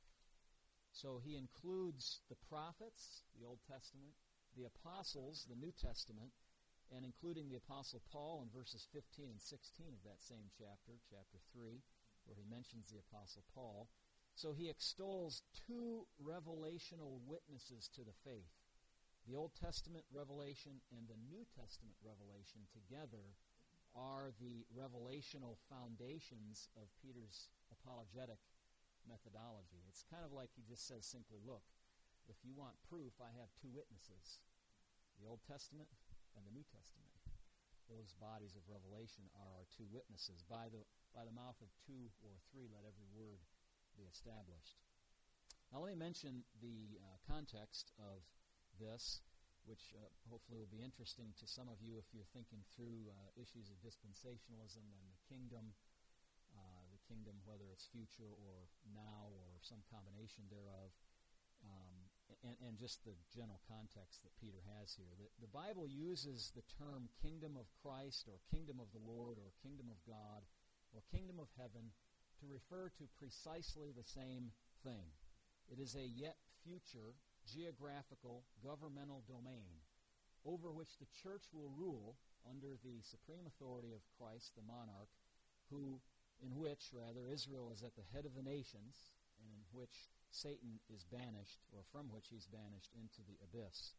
So 0.93 1.21
he 1.25 1.37
includes 1.37 2.21
the 2.29 2.37
prophets, 2.49 3.23
the 3.39 3.47
Old 3.47 3.59
Testament, 3.67 4.13
the 4.57 4.65
apostles, 4.65 5.47
the 5.49 5.57
New 5.57 5.73
Testament, 5.73 6.31
and 6.95 7.05
including 7.05 7.49
the 7.49 7.57
Apostle 7.57 8.03
Paul 8.13 8.45
in 8.45 8.53
verses 8.53 8.87
15 8.93 9.27
and 9.33 9.41
16 9.41 9.87
of 9.97 10.03
that 10.05 10.21
same 10.21 10.53
chapter, 10.53 11.01
chapter 11.09 11.41
3, 11.57 11.81
where 12.29 12.37
he 12.37 12.45
mentions 12.45 12.93
the 12.93 13.01
Apostle 13.09 13.43
Paul. 13.55 13.89
So 14.37 14.53
he 14.53 14.69
extols 14.69 15.43
two 15.67 16.07
revelational 16.21 17.21
witnesses 17.27 17.89
to 17.97 18.05
the 18.05 18.17
faith 18.25 18.53
the 19.29 19.39
Old 19.39 19.55
Testament 19.55 20.03
revelation 20.11 20.83
and 20.91 21.07
the 21.07 21.19
New 21.31 21.47
Testament 21.55 21.95
revelation 22.03 22.67
together 22.75 23.23
are 23.95 24.35
the 24.43 24.67
revelational 24.75 25.63
foundations 25.71 26.67
of 26.75 26.91
Peter's 26.99 27.47
apologetic 27.71 28.41
methodology. 29.07 29.79
It's 29.87 30.03
kind 30.11 30.27
of 30.27 30.35
like 30.35 30.51
he 30.59 30.67
just 30.67 30.89
says 30.91 31.07
simply, 31.07 31.39
look, 31.45 31.63
if 32.27 32.35
you 32.43 32.51
want 32.57 32.75
proof, 32.91 33.15
I 33.23 33.31
have 33.39 33.51
two 33.63 33.71
witnesses 33.71 34.43
the 35.21 35.29
Old 35.29 35.45
Testament 35.47 35.87
and 36.37 36.45
the 36.47 36.55
New 36.55 36.65
Testament. 36.69 37.11
Those 37.91 38.17
bodies 38.17 38.57
of 38.57 38.65
revelation 38.71 39.29
are 39.37 39.53
our 39.59 39.67
two 39.69 39.85
witnesses. 39.93 40.41
By 40.49 40.73
the, 40.73 40.81
by 41.13 41.29
the 41.29 41.35
mouth 41.35 41.59
of 41.61 41.69
two 41.85 42.09
or 42.25 42.41
three, 42.49 42.71
let 42.73 42.89
every 42.89 43.09
word 43.13 43.43
be 43.99 44.09
established. 44.09 44.81
Now, 45.69 45.85
let 45.85 45.93
me 45.93 46.01
mention 46.01 46.45
the 46.61 47.01
uh, 47.01 47.21
context 47.25 47.93
of 48.01 48.25
this, 48.77 49.25
which 49.65 49.93
uh, 49.97 50.05
hopefully 50.29 50.61
will 50.61 50.73
be 50.73 50.85
interesting 50.85 51.33
to 51.41 51.47
some 51.49 51.69
of 51.69 51.81
you 51.81 51.97
if 51.97 52.09
you're 52.13 52.29
thinking 52.33 52.61
through 52.73 53.09
uh, 53.09 53.33
issues 53.37 53.73
of 53.73 53.81
dispensationalism 53.81 54.85
and 54.85 55.05
the 55.09 55.21
kingdom, 55.29 55.73
uh, 56.53 56.85
the 56.93 57.01
kingdom, 57.09 57.41
whether 57.49 57.69
it's 57.73 57.89
future 57.89 58.33
or 58.41 58.69
now 58.93 59.33
or 59.33 59.61
some 59.65 59.81
combination 59.89 60.45
thereof. 60.53 60.93
Um, 61.65 62.02
and, 62.41 62.57
and 62.65 62.75
just 62.79 63.05
the 63.05 63.15
general 63.35 63.61
context 63.69 64.23
that 64.25 64.35
Peter 64.41 64.61
has 64.79 64.93
here. 64.97 65.13
The, 65.17 65.29
the 65.45 65.53
Bible 65.53 65.87
uses 65.87 66.53
the 66.57 66.67
term 66.81 67.09
kingdom 67.21 67.57
of 67.61 67.69
Christ 67.85 68.29
or 68.29 68.41
kingdom 68.49 68.81
of 68.81 68.91
the 68.93 69.05
Lord 69.05 69.37
or 69.37 69.53
kingdom 69.63 69.93
of 69.93 70.01
God 70.09 70.43
or 70.93 71.05
kingdom 71.13 71.41
of 71.41 71.49
heaven 71.57 71.93
to 72.41 72.47
refer 72.49 72.91
to 72.99 73.17
precisely 73.19 73.93
the 73.93 74.07
same 74.07 74.53
thing. 74.83 75.07
It 75.71 75.79
is 75.79 75.95
a 75.95 76.05
yet 76.05 76.37
future 76.65 77.15
geographical 77.47 78.45
governmental 78.63 79.23
domain 79.27 79.83
over 80.45 80.71
which 80.75 80.99
the 80.99 81.11
church 81.23 81.47
will 81.55 81.71
rule 81.79 82.19
under 82.49 82.75
the 82.83 82.99
supreme 83.03 83.47
authority 83.47 83.95
of 83.95 84.03
Christ, 84.19 84.53
the 84.59 84.67
monarch, 84.67 85.11
who, 85.71 86.03
in 86.43 86.59
which, 86.59 86.91
rather, 86.91 87.31
Israel 87.31 87.71
is 87.71 87.83
at 87.83 87.95
the 87.95 88.07
head 88.11 88.27
of 88.27 88.35
the 88.35 88.43
nations, 88.43 89.15
and 89.39 89.47
in 89.55 89.63
which 89.71 90.11
Satan 90.33 90.81
is 90.89 91.05
banished, 91.05 91.61
or 91.73 91.85
from 91.93 92.11
which 92.11 92.29
he's 92.33 92.49
banished 92.49 92.91
into 92.97 93.21
the 93.29 93.37
abyss. 93.45 93.93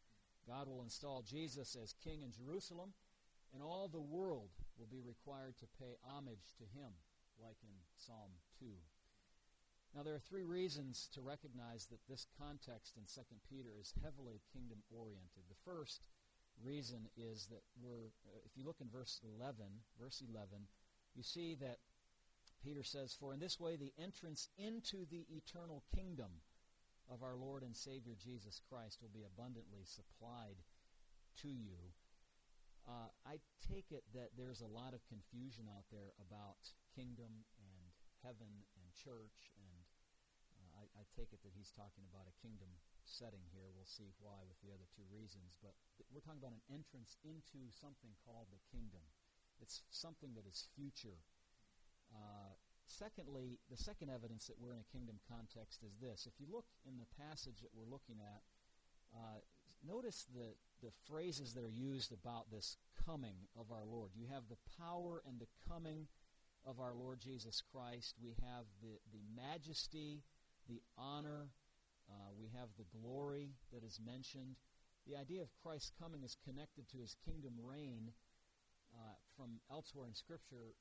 God 0.46 0.68
will 0.68 0.82
install 0.82 1.22
Jesus 1.22 1.76
as 1.80 1.94
king 2.04 2.22
in 2.22 2.32
Jerusalem, 2.34 2.92
and 3.54 3.62
all 3.62 3.88
the 3.88 4.02
world 4.02 4.50
will 4.76 4.90
be 4.90 5.00
required 5.00 5.56
to 5.58 5.78
pay 5.78 5.96
homage 6.04 6.52
to 6.58 6.66
him, 6.76 6.90
like 7.40 7.56
in 7.62 7.74
Psalm 7.96 8.34
2. 8.58 8.66
Now, 9.94 10.02
there 10.02 10.14
are 10.14 10.28
three 10.28 10.42
reasons 10.42 11.08
to 11.14 11.22
recognize 11.22 11.86
that 11.86 12.02
this 12.08 12.26
context 12.36 12.98
in 12.98 13.06
2 13.06 13.22
Peter 13.48 13.70
is 13.78 13.94
heavily 14.02 14.42
kingdom 14.52 14.82
oriented. 14.90 15.46
The 15.48 15.64
first 15.64 16.08
reason 16.58 17.06
is 17.16 17.46
that 17.46 17.62
we're, 17.80 18.10
if 18.44 18.56
you 18.56 18.66
look 18.66 18.82
in 18.82 18.90
verse 18.90 19.20
11, 19.22 19.54
verse 20.00 20.20
11, 20.28 20.66
you 21.14 21.22
see 21.22 21.54
that 21.62 21.78
Peter 22.64 22.82
says, 22.82 23.12
For 23.12 23.36
in 23.36 23.40
this 23.40 23.60
way 23.60 23.76
the 23.76 23.92
entrance 24.00 24.48
into 24.56 25.04
the 25.12 25.28
eternal 25.28 25.84
kingdom 25.94 26.40
of 27.12 27.22
our 27.22 27.36
Lord 27.36 27.62
and 27.62 27.76
Savior 27.76 28.16
Jesus 28.16 28.60
Christ 28.64 28.98
will 29.04 29.12
be 29.12 29.28
abundantly 29.28 29.84
supplied 29.84 30.56
to 31.44 31.48
you. 31.52 31.92
Uh, 32.88 33.12
I 33.28 33.40
take 33.68 33.92
it 33.92 34.04
that 34.16 34.32
there's 34.36 34.64
a 34.64 34.68
lot 34.68 34.96
of 34.96 35.04
confusion 35.08 35.68
out 35.68 35.84
there 35.92 36.16
about 36.20 36.60
kingdom 36.96 37.44
and 37.60 37.84
heaven 38.24 38.64
and 38.80 38.86
church, 38.96 39.52
and 39.60 39.76
uh, 40.56 40.80
I, 40.80 40.84
I, 41.00 41.04
take 41.16 41.32
it 41.32 41.40
that 41.44 41.56
he's 41.56 41.72
talking 41.72 42.04
about 42.08 42.28
a 42.28 42.40
kingdom 42.44 42.68
setting 43.04 43.44
here. 43.52 43.68
We'll 43.72 43.88
see 43.88 44.12
why 44.20 44.44
with 44.48 44.60
the 44.64 44.72
other 44.72 44.88
two 44.92 45.04
reasons, 45.12 45.56
but 45.60 45.76
th- 45.96 46.08
we're 46.12 46.24
talking 46.24 46.40
about 46.40 46.56
an 46.56 46.68
entrance 46.72 47.16
into 47.24 47.68
something 47.72 48.12
called 48.24 48.52
the 48.52 48.60
kingdom. 48.68 49.04
It's 49.60 49.84
something 49.92 50.32
that 50.36 50.44
is 50.48 50.68
future. 50.76 51.20
Uh, 52.14 52.54
secondly, 52.86 53.58
the 53.70 53.76
second 53.76 54.10
evidence 54.10 54.46
that 54.46 54.56
we're 54.58 54.72
in 54.72 54.80
a 54.80 54.92
kingdom 54.92 55.18
context 55.28 55.82
is 55.82 55.96
this. 56.00 56.26
If 56.26 56.38
you 56.38 56.46
look 56.50 56.66
in 56.86 56.98
the 56.98 57.10
passage 57.18 57.60
that 57.60 57.74
we're 57.74 57.90
looking 57.90 58.22
at, 58.22 58.42
uh, 59.14 59.40
notice 59.86 60.26
the, 60.34 60.54
the 60.82 60.92
phrases 61.08 61.54
that 61.54 61.64
are 61.64 61.74
used 61.74 62.12
about 62.12 62.50
this 62.50 62.76
coming 63.06 63.36
of 63.58 63.70
our 63.70 63.84
Lord. 63.84 64.10
You 64.14 64.26
have 64.32 64.44
the 64.48 64.60
power 64.78 65.22
and 65.26 65.38
the 65.38 65.50
coming 65.68 66.06
of 66.64 66.80
our 66.80 66.94
Lord 66.94 67.20
Jesus 67.20 67.62
Christ. 67.72 68.16
We 68.22 68.34
have 68.40 68.64
the, 68.80 68.96
the 69.12 69.22
majesty, 69.36 70.22
the 70.68 70.80
honor. 70.96 71.48
Uh, 72.08 72.32
we 72.38 72.48
have 72.58 72.68
the 72.78 72.88
glory 72.98 73.50
that 73.72 73.84
is 73.84 74.00
mentioned. 74.04 74.56
The 75.06 75.16
idea 75.16 75.42
of 75.42 75.48
Christ's 75.62 75.92
coming 76.00 76.22
is 76.22 76.36
connected 76.44 76.88
to 76.88 76.98
his 76.98 77.16
kingdom 77.24 77.52
reign 77.62 78.12
uh, 78.94 79.16
from 79.36 79.60
elsewhere 79.70 80.06
in 80.06 80.14
Scripture 80.14 80.72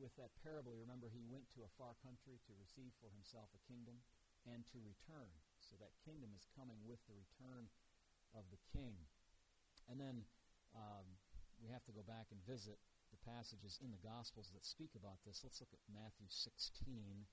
with 0.00 0.16
that 0.16 0.32
parable, 0.40 0.72
you 0.72 0.82
remember 0.82 1.12
he 1.12 1.22
went 1.28 1.46
to 1.54 1.62
a 1.62 1.74
far 1.76 1.92
country 2.00 2.40
to 2.48 2.52
receive 2.56 2.96
for 2.98 3.12
himself 3.12 3.52
a 3.52 3.60
kingdom 3.68 4.00
and 4.48 4.64
to 4.72 4.80
return. 4.80 5.28
So 5.60 5.76
that 5.78 5.92
kingdom 6.02 6.32
is 6.32 6.48
coming 6.56 6.80
with 6.88 7.04
the 7.04 7.14
return 7.14 7.68
of 8.32 8.48
the 8.48 8.60
king. 8.72 8.96
And 9.86 10.00
then 10.00 10.24
um, 10.72 11.04
we 11.60 11.68
have 11.68 11.84
to 11.84 11.94
go 11.94 12.00
back 12.00 12.32
and 12.32 12.40
visit 12.48 12.80
the 13.12 13.20
passages 13.20 13.76
in 13.84 13.92
the 13.92 14.00
Gospels 14.00 14.48
that 14.56 14.64
speak 14.64 14.96
about 14.96 15.20
this. 15.28 15.44
Let's 15.44 15.60
look 15.60 15.74
at 15.76 15.82
Matthew 15.90 16.30
16. 16.30 17.28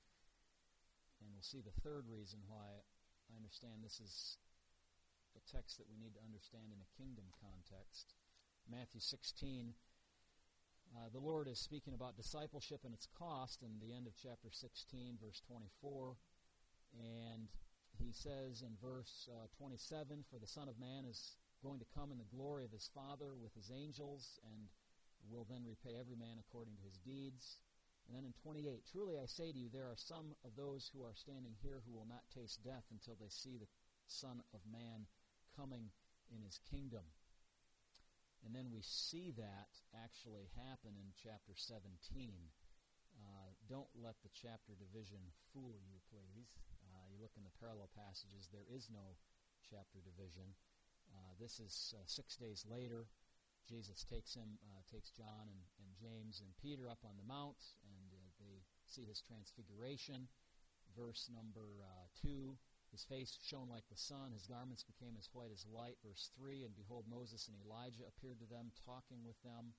and 1.24 1.28
we'll 1.32 1.46
see 1.46 1.64
the 1.64 1.80
third 1.82 2.06
reason 2.12 2.44
why 2.46 2.84
I 3.30 3.32
understand 3.40 3.80
this 3.82 4.02
is 4.04 4.38
a 5.38 5.44
text 5.48 5.78
that 5.78 5.88
we 5.88 5.96
need 5.96 6.18
to 6.18 6.26
understand 6.26 6.74
in 6.74 6.82
a 6.82 6.94
kingdom 6.98 7.30
context. 7.38 8.18
Matthew 8.66 9.00
16, 9.00 9.78
uh, 10.96 11.10
the 11.12 11.20
Lord 11.20 11.48
is 11.48 11.60
speaking 11.60 11.94
about 11.94 12.16
discipleship 12.16 12.82
and 12.84 12.94
its 12.94 13.08
cost 13.18 13.64
in 13.64 13.80
the 13.80 13.94
end 13.94 14.08
of 14.08 14.14
chapter 14.16 14.50
16, 14.52 15.18
verse 15.22 15.42
24. 15.48 16.16
And 16.96 17.48
he 17.98 18.12
says 18.14 18.62
in 18.62 18.78
verse 18.82 19.30
uh, 19.32 19.48
27 19.58 20.24
For 20.30 20.40
the 20.40 20.48
Son 20.48 20.70
of 20.70 20.80
Man 20.80 21.06
is 21.06 21.36
going 21.64 21.80
to 21.80 21.94
come 21.96 22.12
in 22.12 22.18
the 22.18 22.36
glory 22.36 22.64
of 22.64 22.72
his 22.72 22.90
Father 22.94 23.34
with 23.36 23.54
his 23.56 23.72
angels, 23.74 24.40
and 24.54 24.70
will 25.30 25.46
then 25.50 25.66
repay 25.66 25.98
every 26.00 26.16
man 26.16 26.38
according 26.40 26.76
to 26.78 26.88
his 26.88 26.98
deeds. 27.02 27.60
And 28.08 28.16
then 28.16 28.24
in 28.24 28.34
28, 28.44 28.88
Truly 28.88 29.20
I 29.20 29.26
say 29.26 29.52
to 29.52 29.58
you, 29.58 29.68
there 29.68 29.92
are 29.92 30.00
some 30.00 30.32
of 30.46 30.56
those 30.56 30.90
who 30.94 31.04
are 31.04 31.16
standing 31.16 31.58
here 31.62 31.84
who 31.84 31.92
will 31.92 32.08
not 32.08 32.24
taste 32.32 32.64
death 32.64 32.86
until 32.92 33.18
they 33.20 33.30
see 33.30 33.58
the 33.58 33.68
Son 34.08 34.40
of 34.54 34.62
Man 34.72 35.10
coming 35.58 35.92
in 36.32 36.42
his 36.42 36.60
kingdom. 36.72 37.04
And 38.46 38.54
then 38.54 38.70
we 38.70 38.82
see 38.86 39.34
that 39.38 39.72
actually 39.98 40.50
happen 40.56 40.94
in 40.98 41.10
chapter 41.18 41.58
17. 41.58 41.90
Uh, 43.18 43.50
don't 43.66 43.90
let 43.98 44.16
the 44.22 44.32
chapter 44.34 44.78
division 44.78 45.20
fool 45.52 45.78
you, 45.84 45.98
please. 46.14 46.54
Uh, 46.86 47.06
you 47.10 47.18
look 47.18 47.34
in 47.36 47.44
the 47.44 47.58
parallel 47.58 47.90
passages, 47.98 48.48
there 48.54 48.68
is 48.70 48.88
no 48.94 49.18
chapter 49.66 50.00
division. 50.06 50.54
Uh, 51.10 51.34
this 51.40 51.60
is 51.60 51.94
uh, 51.98 52.04
six 52.06 52.38
days 52.38 52.64
later. 52.70 53.10
Jesus 53.68 54.06
takes 54.08 54.32
him, 54.32 54.56
uh, 54.72 54.82
takes 54.88 55.12
John 55.12 55.52
and, 55.52 55.62
and, 55.84 55.92
James 56.00 56.40
and 56.40 56.56
Peter 56.62 56.88
up 56.88 57.04
on 57.04 57.20
the 57.20 57.28
mount, 57.28 57.60
and 57.84 58.10
uh, 58.16 58.32
they 58.40 58.64
see 58.86 59.04
his 59.04 59.20
transfiguration. 59.20 60.30
Verse 60.96 61.28
number 61.28 61.84
uh, 61.84 62.08
2 62.24 62.56
His 62.92 63.04
face 63.04 63.38
shone 63.44 63.70
like 63.70 63.88
the 63.90 64.00
sun, 64.00 64.32
his 64.32 64.48
garments 64.48 64.84
became 64.84 65.16
as 65.20 65.30
white 65.34 65.52
as 65.52 65.68
light. 65.68 65.98
Verse 66.04 66.32
3 66.40 66.64
And 66.64 66.76
behold, 66.76 67.06
Moses 67.10 67.48
and 67.48 67.58
Elijah 67.62 68.08
appeared 68.08 68.40
to 68.40 68.50
them, 68.50 68.72
talking 68.86 69.24
with 69.26 69.40
them. 69.44 69.76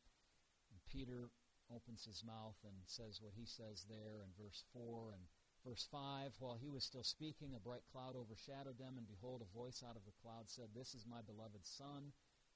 And 0.70 0.80
Peter 0.86 1.30
opens 1.72 2.04
his 2.04 2.24
mouth 2.24 2.56
and 2.64 2.76
says 2.84 3.20
what 3.20 3.36
he 3.36 3.44
says 3.44 3.84
there 3.88 4.24
in 4.24 4.30
verse 4.40 4.64
4 4.72 5.12
and 5.12 5.24
verse 5.64 5.84
5 5.92 6.32
while 6.40 6.56
he 6.56 6.70
was 6.70 6.84
still 6.84 7.04
speaking 7.04 7.52
a 7.52 7.60
bright 7.60 7.84
cloud 7.92 8.16
overshadowed 8.16 8.78
them 8.80 8.96
and 8.96 9.04
behold 9.04 9.44
a 9.44 9.56
voice 9.56 9.84
out 9.84 9.96
of 9.96 10.04
the 10.08 10.16
cloud 10.24 10.48
said 10.48 10.72
this 10.72 10.94
is 10.94 11.04
my 11.04 11.20
beloved 11.20 11.60
son 11.60 12.12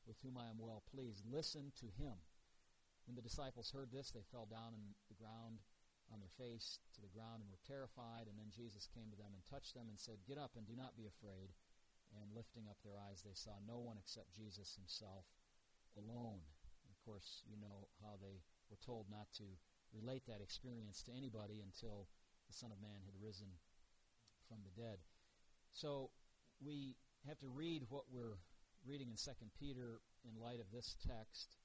with 0.06 0.18
whom 0.22 0.38
I 0.38 0.50
am 0.50 0.58
well 0.58 0.82
pleased. 0.90 1.24
Listen 1.26 1.72
to 1.78 1.86
him. 1.94 2.14
When 3.06 3.16
the 3.16 3.22
disciples 3.22 3.70
heard 3.70 3.90
this, 3.90 4.10
they 4.10 4.22
fell 4.30 4.46
down 4.46 4.74
on 4.74 4.94
the 5.10 5.18
ground, 5.18 5.58
on 6.12 6.20
their 6.20 6.36
face 6.36 6.78
to 6.94 7.00
the 7.00 7.10
ground, 7.10 7.40
and 7.40 7.48
were 7.48 7.64
terrified. 7.64 8.28
And 8.28 8.36
then 8.36 8.52
Jesus 8.52 8.86
came 8.92 9.08
to 9.08 9.18
them 9.18 9.32
and 9.32 9.42
touched 9.48 9.72
them 9.72 9.88
and 9.88 9.98
said, 9.98 10.20
Get 10.28 10.36
up 10.36 10.54
and 10.54 10.68
do 10.68 10.76
not 10.76 10.94
be 10.94 11.08
afraid. 11.08 11.50
And 12.12 12.36
lifting 12.36 12.68
up 12.68 12.76
their 12.84 13.00
eyes, 13.00 13.24
they 13.24 13.32
saw 13.32 13.56
no 13.64 13.80
one 13.80 13.96
except 13.96 14.36
Jesus 14.36 14.76
himself 14.76 15.24
alone. 15.96 16.44
And 16.84 16.92
of 16.92 17.00
course, 17.08 17.40
you 17.48 17.56
know 17.56 17.88
how 18.04 18.20
they 18.20 18.44
were 18.68 18.80
told 18.84 19.08
not 19.08 19.32
to 19.40 19.48
relate 19.96 20.28
that 20.28 20.44
experience 20.44 21.00
to 21.08 21.16
anybody 21.16 21.64
until 21.64 22.04
the 22.48 22.56
Son 22.56 22.68
of 22.68 22.84
Man 22.84 23.00
had 23.08 23.16
risen 23.16 23.48
from 24.44 24.60
the 24.60 24.76
dead. 24.76 25.00
So 25.72 26.12
we 26.60 27.00
have 27.24 27.40
to 27.40 27.48
read 27.48 27.88
what 27.88 28.04
we're 28.12 28.36
reading 28.84 29.08
in 29.08 29.16
2 29.16 29.32
Peter 29.56 30.04
in 30.28 30.36
light 30.36 30.60
of 30.60 30.68
this 30.68 30.96
text 31.00 31.56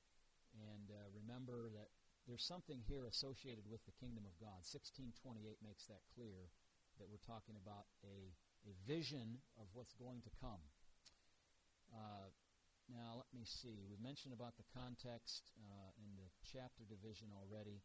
and 0.56 0.90
uh, 0.90 1.06
remember 1.14 1.70
that 1.76 1.90
there's 2.28 2.44
something 2.44 2.84
here 2.84 3.08
associated 3.08 3.64
with 3.72 3.80
the 3.88 3.96
kingdom 4.04 4.28
of 4.28 4.36
God. 4.38 4.68
1628 4.68 5.64
makes 5.64 5.88
that 5.88 6.04
clear 6.12 6.52
that 7.00 7.08
we're 7.08 7.24
talking 7.24 7.56
about 7.56 7.88
a, 8.04 8.36
a 8.68 8.74
vision 8.84 9.40
of 9.56 9.72
what's 9.72 9.96
going 9.96 10.20
to 10.28 10.32
come. 10.44 10.60
Uh, 11.96 12.28
now, 12.92 13.16
let 13.16 13.32
me 13.32 13.48
see. 13.48 13.88
We 13.88 13.96
mentioned 14.00 14.36
about 14.36 14.60
the 14.60 14.68
context 14.76 15.52
uh, 15.56 15.92
in 16.04 16.20
the 16.20 16.28
chapter 16.44 16.84
division 16.84 17.32
already. 17.32 17.80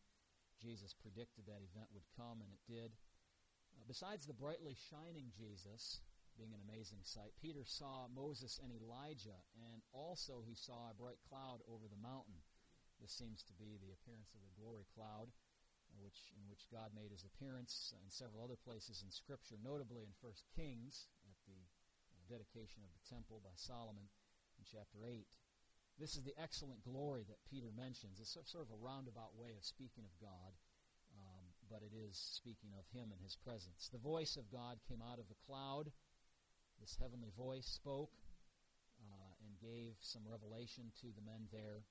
Jesus 0.59 0.95
predicted 0.95 1.47
that 1.47 1.63
event 1.63 1.91
would 1.95 2.07
come, 2.19 2.43
and 2.43 2.51
it 2.51 2.63
did. 2.67 2.91
Uh, 3.75 3.87
besides 3.87 4.27
the 4.27 4.35
brightly 4.35 4.75
shining 4.91 5.31
Jesus, 5.35 6.03
being 6.39 6.55
an 6.55 6.65
amazing 6.65 7.05
sight. 7.05 7.33
Peter 7.43 7.65
saw 7.67 8.09
Moses 8.09 8.59
and 8.63 8.73
Elijah, 8.73 9.37
and 9.71 9.83
also 9.93 10.41
he 10.47 10.57
saw 10.57 10.91
a 10.91 10.97
bright 10.97 11.21
cloud 11.29 11.61
over 11.69 11.85
the 11.89 12.01
mountain. 12.01 12.41
This 13.03 13.19
seems 13.19 13.43
to 13.51 13.55
be 13.59 13.83
the 13.83 13.91
appearance 13.91 14.31
of 14.39 14.47
the 14.47 14.55
glory 14.55 14.87
cloud, 14.95 15.35
which, 15.99 16.31
in 16.39 16.47
which 16.47 16.71
God 16.71 16.95
made 16.95 17.11
his 17.11 17.27
appearance 17.27 17.91
in 17.99 18.07
several 18.09 18.47
other 18.47 18.57
places 18.57 19.03
in 19.03 19.11
Scripture, 19.11 19.59
notably 19.59 20.07
in 20.07 20.15
1 20.23 20.31
Kings 20.55 21.11
at 21.27 21.35
the 21.51 21.59
uh, 21.59 22.23
dedication 22.31 22.87
of 22.87 22.95
the 22.95 23.07
temple 23.11 23.43
by 23.43 23.53
Solomon 23.59 24.07
in 24.57 24.65
chapter 24.65 25.03
8. 25.03 25.27
This 25.99 26.15
is 26.15 26.23
the 26.23 26.39
excellent 26.39 26.87
glory 26.87 27.27
that 27.27 27.43
Peter 27.51 27.75
mentions. 27.75 28.23
It's 28.23 28.39
sort 28.47 28.65
of 28.65 28.73
a 28.73 28.81
roundabout 28.81 29.35
way 29.35 29.59
of 29.59 29.67
speaking 29.67 30.07
of 30.07 30.15
God, 30.23 30.55
um, 31.19 31.45
but 31.67 31.83
it 31.83 31.93
is 31.93 32.15
speaking 32.15 32.73
of 32.79 32.87
him 32.95 33.11
and 33.11 33.21
his 33.21 33.35
presence. 33.35 33.91
The 33.91 34.01
voice 34.01 34.39
of 34.39 34.49
God 34.49 34.79
came 34.87 35.03
out 35.03 35.19
of 35.19 35.27
the 35.27 35.43
cloud 35.45 35.91
this 36.83 36.99
heavenly 36.99 37.31
voice 37.39 37.63
spoke 37.79 38.11
uh, 38.99 39.33
and 39.47 39.55
gave 39.63 39.95
some 40.03 40.27
revelation 40.27 40.91
to 40.99 41.15
the 41.15 41.23
men 41.23 41.47
there. 41.55 41.87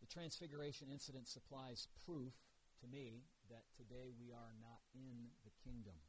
The 0.00 0.08
Transfiguration 0.08 0.88
incident 0.88 1.28
supplies 1.28 1.86
proof 2.08 2.32
to 2.80 2.88
me 2.88 3.28
that 3.52 3.68
today 3.76 4.16
we 4.16 4.32
are 4.32 4.56
not 4.56 4.80
in 4.96 5.28
the 5.44 5.52
kingdom. 5.60 6.00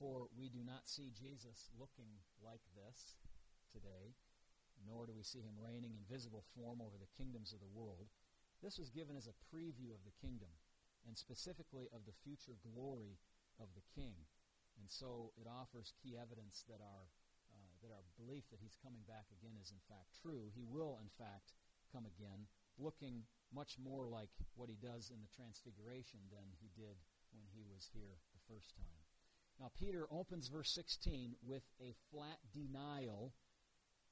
For 0.00 0.32
we 0.32 0.48
do 0.48 0.64
not 0.64 0.88
see 0.88 1.12
Jesus 1.12 1.68
looking 1.76 2.08
like 2.40 2.64
this 2.72 3.20
today, 3.68 4.16
nor 4.88 5.04
do 5.04 5.12
we 5.12 5.26
see 5.26 5.44
him 5.44 5.60
reigning 5.60 5.92
in 5.92 6.08
visible 6.08 6.48
form 6.56 6.80
over 6.80 6.96
the 6.96 7.12
kingdoms 7.18 7.52
of 7.52 7.60
the 7.60 7.76
world. 7.76 8.08
This 8.64 8.78
was 8.80 8.94
given 8.94 9.20
as 9.20 9.28
a 9.28 9.36
preview 9.52 9.92
of 9.92 10.00
the 10.08 10.16
kingdom, 10.22 10.50
and 11.04 11.18
specifically 11.18 11.92
of 11.92 12.08
the 12.08 12.16
future 12.24 12.56
glory 12.62 13.20
of 13.60 13.68
the 13.76 13.84
king. 13.92 14.16
And 14.80 14.88
so 14.88 15.34
it 15.36 15.50
offers 15.50 15.92
key 16.00 16.16
evidence 16.16 16.64
that 16.70 16.80
our, 16.80 17.04
uh, 17.52 17.74
that 17.82 17.92
our 17.92 18.06
belief 18.16 18.48
that 18.48 18.62
he's 18.62 18.78
coming 18.80 19.02
back 19.04 19.26
again 19.34 19.58
is 19.60 19.74
in 19.74 19.82
fact 19.90 20.14
true. 20.22 20.48
He 20.54 20.64
will, 20.64 20.96
in 21.02 21.10
fact, 21.18 21.52
come 21.90 22.06
again, 22.06 22.46
looking 22.78 23.22
much 23.54 23.76
more 23.82 24.06
like 24.06 24.30
what 24.54 24.68
he 24.68 24.76
does 24.76 25.10
in 25.10 25.20
the 25.20 25.34
Transfiguration 25.34 26.20
than 26.30 26.44
he 26.60 26.68
did 26.76 26.96
when 27.32 27.44
he 27.52 27.64
was 27.64 27.88
here 27.92 28.18
the 28.32 28.44
first 28.52 28.74
time. 28.76 29.02
Now, 29.60 29.70
Peter 29.78 30.06
opens 30.10 30.48
verse 30.48 30.70
16 30.70 31.34
with 31.42 31.64
a 31.80 31.94
flat 32.10 32.38
denial 32.54 33.32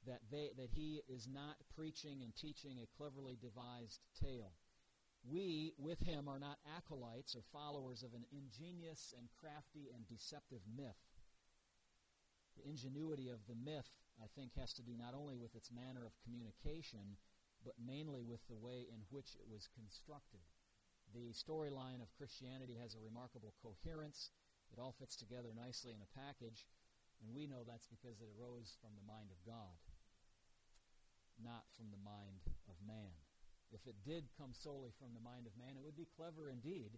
that, 0.07 0.21
they, 0.31 0.51
that 0.57 0.71
he 0.71 1.03
is 1.09 1.29
not 1.29 1.57
preaching 1.75 2.23
and 2.23 2.35
teaching 2.35 2.79
a 2.79 2.97
cleverly 2.97 3.39
devised 3.41 4.01
tale. 4.21 4.53
We, 5.27 5.75
with 5.79 6.01
him, 6.01 6.29
are 6.29 6.39
not 6.39 6.59
acolytes 6.77 7.35
or 7.35 7.43
followers 7.53 8.03
of 8.03 8.15
an 8.15 8.25
ingenious 8.31 9.15
and 9.19 9.29
crafty 9.41 9.91
and 9.95 10.07
deceptive 10.07 10.63
myth. 10.77 10.99
The 12.57 12.69
ingenuity 12.69 13.29
of 13.29 13.39
the 13.49 13.59
myth, 13.59 13.91
I 14.23 14.27
think, 14.35 14.55
has 14.59 14.73
to 14.75 14.83
do 14.83 14.93
not 14.97 15.15
only 15.15 15.37
with 15.37 15.55
its 15.55 15.71
manner 15.71 16.07
of 16.07 16.15
communication, 16.23 17.19
but 17.67 17.75
mainly 17.83 18.23
with 18.23 18.47
the 18.47 18.55
way 18.55 18.87
in 18.87 19.03
which 19.11 19.35
it 19.35 19.51
was 19.51 19.67
constructed. 19.75 20.47
The 21.11 21.35
storyline 21.35 21.99
of 21.99 22.15
Christianity 22.15 22.79
has 22.79 22.95
a 22.95 23.03
remarkable 23.03 23.59
coherence. 23.59 24.31
It 24.71 24.79
all 24.79 24.95
fits 24.95 25.19
together 25.19 25.51
nicely 25.51 25.91
in 25.91 25.99
a 25.99 26.15
package, 26.15 26.71
and 27.19 27.35
we 27.35 27.51
know 27.51 27.67
that's 27.67 27.91
because 27.91 28.23
it 28.23 28.31
arose 28.39 28.79
from 28.79 28.95
the 28.95 29.11
mind 29.11 29.35
of 29.35 29.43
God, 29.43 29.75
not 31.43 31.67
from 31.75 31.91
the 31.91 31.99
mind 32.07 32.47
of 32.71 32.79
man. 32.87 33.19
If 33.75 33.83
it 33.91 33.99
did 34.07 34.31
come 34.39 34.55
solely 34.55 34.95
from 34.95 35.11
the 35.11 35.27
mind 35.27 35.51
of 35.51 35.59
man, 35.59 35.75
it 35.75 35.83
would 35.83 35.99
be 35.99 36.07
clever 36.15 36.47
indeed. 36.47 36.95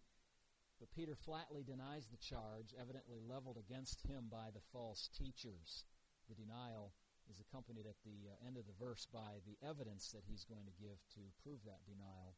But 0.77 0.93
Peter 0.93 1.17
flatly 1.17 1.65
denies 1.65 2.07
the 2.07 2.21
charge, 2.21 2.77
evidently 2.77 3.19
leveled 3.25 3.57
against 3.57 4.05
him 4.05 4.29
by 4.31 4.53
the 4.53 4.63
false 4.71 5.09
teachers. 5.17 5.89
The 6.29 6.37
denial 6.37 6.93
is 7.31 7.41
accompanied 7.41 7.87
at 7.87 8.01
the 8.05 8.29
uh, 8.29 8.47
end 8.47 8.57
of 8.57 8.67
the 8.67 8.77
verse 8.81 9.07
by 9.09 9.41
the 9.45 9.57
evidence 9.65 10.11
that 10.13 10.25
he's 10.25 10.45
going 10.45 10.65
to 10.65 10.81
give 10.81 10.99
to 11.15 11.23
prove 11.45 11.61
that 11.65 11.85
denial. 11.85 12.37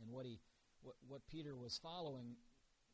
And 0.00 0.10
what 0.10 0.26
he 0.26 0.40
what, 0.82 0.96
what 1.08 1.24
Peter 1.32 1.56
was 1.56 1.80
following 1.80 2.36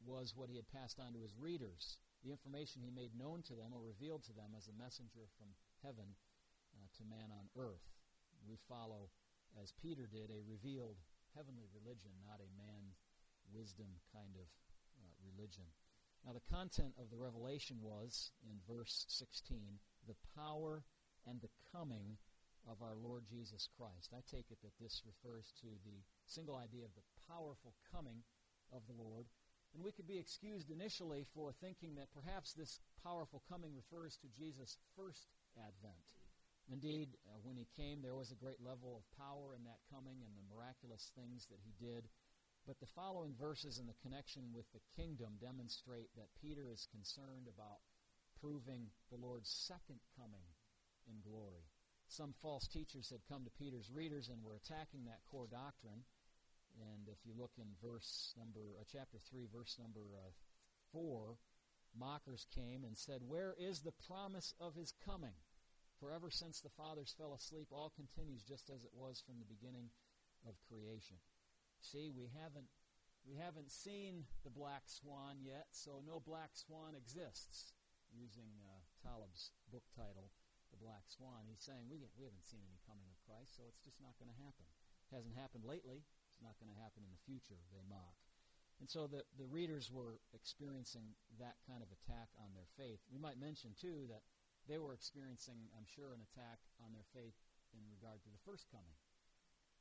was 0.07 0.35
what 0.35 0.49
he 0.49 0.57
had 0.57 0.71
passed 0.71 1.03
on 1.03 1.13
to 1.13 1.23
his 1.27 1.35
readers. 1.35 1.99
The 2.23 2.31
information 2.31 2.83
he 2.83 2.95
made 2.95 3.17
known 3.19 3.43
to 3.51 3.55
them 3.59 3.75
or 3.75 3.83
revealed 3.83 4.23
to 4.31 4.35
them 4.37 4.55
as 4.55 4.69
a 4.69 4.79
messenger 4.79 5.27
from 5.35 5.51
heaven 5.83 6.15
uh, 6.77 6.87
to 6.99 7.03
man 7.11 7.35
on 7.35 7.51
earth. 7.59 7.83
We 8.47 8.57
follow 8.69 9.11
as 9.59 9.75
Peter 9.83 10.07
did, 10.07 10.31
a 10.31 10.47
revealed 10.47 11.03
heavenly 11.35 11.67
religion, 11.75 12.15
not 12.23 12.39
a 12.39 12.51
man 12.55 12.95
wisdom 13.51 13.91
kind 14.15 14.35
of 14.39 14.47
uh, 14.95 15.11
religion. 15.27 15.67
Now, 16.23 16.37
the 16.37 16.47
content 16.53 16.95
of 17.01 17.11
the 17.11 17.17
revelation 17.17 17.81
was, 17.81 18.31
in 18.45 18.61
verse 18.69 19.07
16, 19.09 19.81
the 20.07 20.15
power 20.37 20.85
and 21.27 21.41
the 21.41 21.53
coming 21.73 22.17
of 22.69 22.83
our 22.83 22.95
Lord 22.95 23.25
Jesus 23.29 23.69
Christ. 23.77 24.13
I 24.13 24.21
take 24.31 24.51
it 24.51 24.59
that 24.63 24.77
this 24.81 25.03
refers 25.07 25.53
to 25.61 25.69
the 25.85 26.05
single 26.27 26.57
idea 26.57 26.85
of 26.85 26.95
the 26.95 27.07
powerful 27.29 27.75
coming 27.93 28.23
of 28.73 28.83
the 28.87 28.97
Lord 29.03 29.27
And 29.75 29.85
we 29.85 29.93
could 29.93 30.07
be 30.07 30.19
excused 30.19 30.71
initially 30.71 31.25
for 31.35 31.53
thinking 31.53 31.95
that 31.95 32.11
perhaps 32.11 32.53
this 32.53 32.81
powerful 33.03 33.43
coming 33.49 33.71
refers 33.75 34.19
to 34.19 34.35
Jesus' 34.35 34.79
first 34.97 35.31
advent. 35.57 36.03
Indeed, 36.71 37.15
uh, 37.27 37.39
when 37.43 37.57
he 37.57 37.67
came, 37.77 38.03
there 38.03 38.19
was 38.19 38.31
a 38.31 38.43
great 38.43 38.61
level 38.63 38.99
of 38.99 39.19
power 39.19 39.55
in 39.55 39.63
that 39.65 39.83
coming 39.91 40.23
and 40.23 40.35
the 40.35 40.51
miraculous 40.55 41.11
things 41.15 41.47
that 41.51 41.63
he 41.63 41.75
did. 41.79 42.07
But 42.67 42.79
the 42.79 42.95
following 42.95 43.35
verses 43.39 43.79
in 43.79 43.87
the 43.87 43.99
connection 44.03 44.53
with 44.55 44.67
the 44.75 44.83
kingdom 44.95 45.39
demonstrate 45.41 46.11
that 46.15 46.35
Peter 46.43 46.71
is 46.71 46.87
concerned 46.91 47.47
about 47.47 47.83
proving 48.39 48.91
the 49.11 49.19
Lord's 49.19 49.51
second 49.51 49.99
coming 50.19 50.47
in 51.11 51.19
glory. 51.27 51.67
Some 52.07 52.35
false 52.43 52.67
teachers 52.67 53.11
had 53.11 53.27
come 53.29 53.45
to 53.45 53.59
Peter's 53.59 53.91
readers 53.91 54.31
and 54.31 54.43
were 54.43 54.55
attacking 54.59 55.05
that 55.05 55.23
core 55.31 55.47
doctrine. 55.51 56.03
And 56.79 57.07
if 57.07 57.19
you 57.27 57.35
look 57.37 57.53
in 57.59 57.67
verse 57.83 58.35
number, 58.39 58.79
uh, 58.79 58.85
chapter 58.91 59.19
3, 59.31 59.47
verse 59.53 59.77
number 59.79 60.07
uh, 60.15 60.31
4, 60.93 61.37
mockers 61.99 62.47
came 62.55 62.85
and 62.85 62.97
said, 62.97 63.23
Where 63.27 63.55
is 63.59 63.81
the 63.81 63.95
promise 64.07 64.55
of 64.61 64.75
his 64.75 64.95
coming? 65.05 65.35
For 65.99 66.13
ever 66.13 66.31
since 66.31 66.61
the 66.61 66.75
fathers 66.75 67.15
fell 67.19 67.35
asleep, 67.35 67.69
all 67.71 67.93
continues 67.95 68.43
just 68.43 68.71
as 68.71 68.85
it 68.85 68.95
was 68.95 69.23
from 69.27 69.39
the 69.39 69.53
beginning 69.53 69.91
of 70.49 70.55
creation. 70.67 71.19
See, 71.81 72.11
we 72.11 72.31
haven't, 72.41 72.69
we 73.29 73.37
haven't 73.37 73.71
seen 73.71 74.25
the 74.45 74.51
black 74.51 74.83
swan 74.87 75.37
yet, 75.45 75.67
so 75.73 76.03
no 76.07 76.21
black 76.21 76.51
swan 76.55 76.95
exists, 76.97 77.73
using 78.11 78.49
uh, 78.65 78.81
Taleb's 79.07 79.53
book 79.71 79.85
title, 79.95 80.31
Black 80.81 81.05
Swan. 81.13 81.45
He's 81.47 81.61
saying 81.63 81.87
we, 81.87 82.01
we 82.17 82.25
haven't 82.25 82.49
seen 82.49 82.65
any 82.65 82.81
coming 82.89 83.07
of 83.13 83.21
Christ, 83.29 83.55
so 83.55 83.69
it's 83.69 83.85
just 83.85 84.01
not 84.01 84.17
going 84.17 84.33
to 84.33 84.41
happen. 84.41 84.65
It 85.13 85.15
hasn't 85.15 85.37
happened 85.37 85.69
lately 85.69 86.01
It's 86.33 86.43
not 86.43 86.57
going 86.57 86.73
to 86.73 86.81
happen 86.81 87.05
in 87.05 87.13
the 87.13 87.27
future, 87.29 87.61
they 87.71 87.85
mock. 87.85 88.17
And 88.81 88.89
so 88.89 89.05
the, 89.05 89.29
the 89.37 89.45
readers 89.45 89.93
were 89.93 90.25
experiencing 90.33 91.13
that 91.37 91.61
kind 91.69 91.85
of 91.85 91.93
attack 91.93 92.33
on 92.41 92.57
their 92.57 92.69
faith. 92.81 93.05
We 93.13 93.21
might 93.21 93.37
mention, 93.37 93.77
too, 93.77 94.09
that 94.09 94.25
they 94.65 94.81
were 94.81 94.97
experiencing, 94.97 95.69
I'm 95.77 95.85
sure, 95.85 96.17
an 96.17 96.25
attack 96.25 96.65
on 96.81 96.97
their 96.97 97.05
faith 97.13 97.37
in 97.77 97.85
regard 97.93 98.25
to 98.25 98.33
the 98.33 98.41
first 98.41 98.73
coming, 98.73 98.97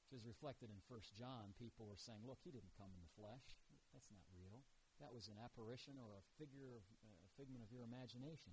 which 0.03 0.19
is 0.19 0.27
reflected 0.27 0.67
in 0.67 0.83
1 0.91 1.15
John. 1.15 1.55
People 1.55 1.87
were 1.87 1.99
saying, 1.99 2.27
look, 2.27 2.43
he 2.43 2.51
didn't 2.51 2.75
come 2.75 2.91
in 2.91 2.99
the 2.99 3.15
flesh. 3.15 3.55
That's 3.95 4.11
not 4.11 4.27
real. 4.35 4.67
That 4.99 5.15
was 5.15 5.31
an 5.31 5.39
apparition 5.39 5.95
or 5.95 6.19
a 6.19 6.27
figure 6.35 6.75
of 6.75 6.83
uh, 6.99 7.23
a 7.23 7.29
figment 7.39 7.63
of 7.63 7.71
your 7.71 7.87
imagination. 7.87 8.51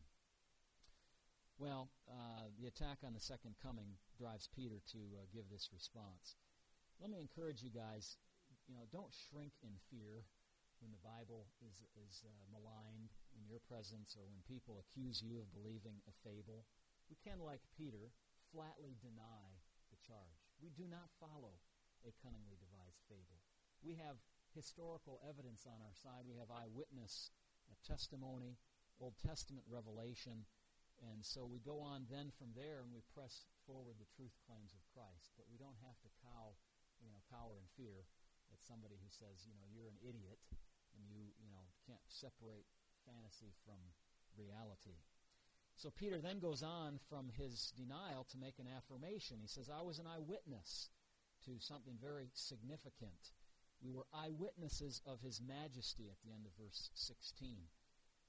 Well, 1.59 1.89
uh, 2.09 2.53
the 2.61 2.69
attack 2.69 2.99
on 3.05 3.15
the 3.15 3.21
second 3.21 3.57
coming 3.63 3.97
drives 4.19 4.49
Peter 4.55 4.81
to 4.93 4.99
uh, 5.17 5.25
give 5.33 5.49
this 5.51 5.71
response 5.73 6.37
let 7.01 7.13
me 7.13 7.21
encourage 7.21 7.61
you 7.61 7.69
guys, 7.69 8.17
you 8.69 8.75
know, 8.75 8.89
don't 8.89 9.13
shrink 9.13 9.53
in 9.61 9.77
fear 9.93 10.25
when 10.81 10.93
the 10.93 11.01
Bible 11.05 11.49
is, 11.65 11.77
is 11.97 12.25
uh, 12.25 12.33
maligned 12.53 13.13
in 13.37 13.45
your 13.49 13.61
presence 13.69 14.17
or 14.17 14.25
when 14.29 14.41
people 14.45 14.81
accuse 14.81 15.21
you 15.21 15.41
of 15.41 15.53
believing 15.53 16.01
a 16.09 16.15
fable. 16.25 16.65
We 17.09 17.17
can, 17.21 17.41
like 17.41 17.65
Peter, 17.77 18.13
flatly 18.53 18.97
deny 19.01 19.45
the 19.93 20.01
charge. 20.05 20.41
We 20.61 20.73
do 20.73 20.89
not 20.89 21.13
follow 21.21 21.61
a 22.05 22.13
cunningly 22.25 22.57
devised 22.61 23.01
fable. 23.09 23.41
We 23.85 23.97
have 24.01 24.17
historical 24.57 25.21
evidence 25.25 25.69
on 25.69 25.81
our 25.85 25.97
side. 25.97 26.25
We 26.25 26.41
have 26.41 26.49
eyewitness 26.49 27.33
testimony, 27.85 28.57
Old 29.01 29.21
Testament 29.21 29.69
revelation, 29.69 30.49
and 31.01 31.21
so 31.25 31.45
we 31.45 31.61
go 31.61 31.81
on 31.81 32.09
then 32.09 32.33
from 32.37 32.53
there 32.57 32.81
and 32.81 32.89
we 32.93 33.05
press 33.13 33.45
forward 33.69 34.01
the 34.01 34.09
truth 34.17 34.33
claims 34.49 34.73
of 34.73 34.81
Christ. 34.93 35.37
But 35.37 35.51
we 35.51 35.61
don't 35.61 35.77
have 35.85 35.99
to 36.01 36.11
cow 36.25 36.57
you 37.01 37.09
know, 37.13 37.21
cower 37.29 37.57
in 37.61 37.67
fear 37.77 38.09
at 38.53 38.61
somebody 38.63 38.97
who 38.97 39.11
says, 39.11 39.45
you 39.45 39.55
know, 39.57 39.67
you're 39.69 39.91
an 39.91 40.01
idiot 40.01 40.41
and 40.97 41.05
you, 41.13 41.29
you 41.37 41.51
know, 41.53 41.65
can't 41.85 42.03
separate 42.09 42.65
fantasy 43.05 43.53
from 43.65 43.79
reality. 44.37 44.97
So 45.77 45.93
Peter 45.93 46.21
then 46.21 46.41
goes 46.41 46.63
on 46.63 46.99
from 47.09 47.29
his 47.37 47.73
denial 47.77 48.25
to 48.33 48.41
make 48.41 48.59
an 48.59 48.69
affirmation. 48.69 49.37
He 49.41 49.49
says, 49.49 49.69
I 49.69 49.85
was 49.85 49.99
an 49.99 50.09
eyewitness 50.09 50.89
to 51.45 51.61
something 51.61 52.01
very 52.01 52.33
significant. 52.33 53.37
We 53.85 53.93
were 53.93 54.09
eyewitnesses 54.15 55.03
of 55.05 55.21
his 55.21 55.41
majesty 55.45 56.09
at 56.09 56.17
the 56.25 56.33
end 56.33 56.49
of 56.49 56.57
verse 56.57 56.91
16. 56.95 57.61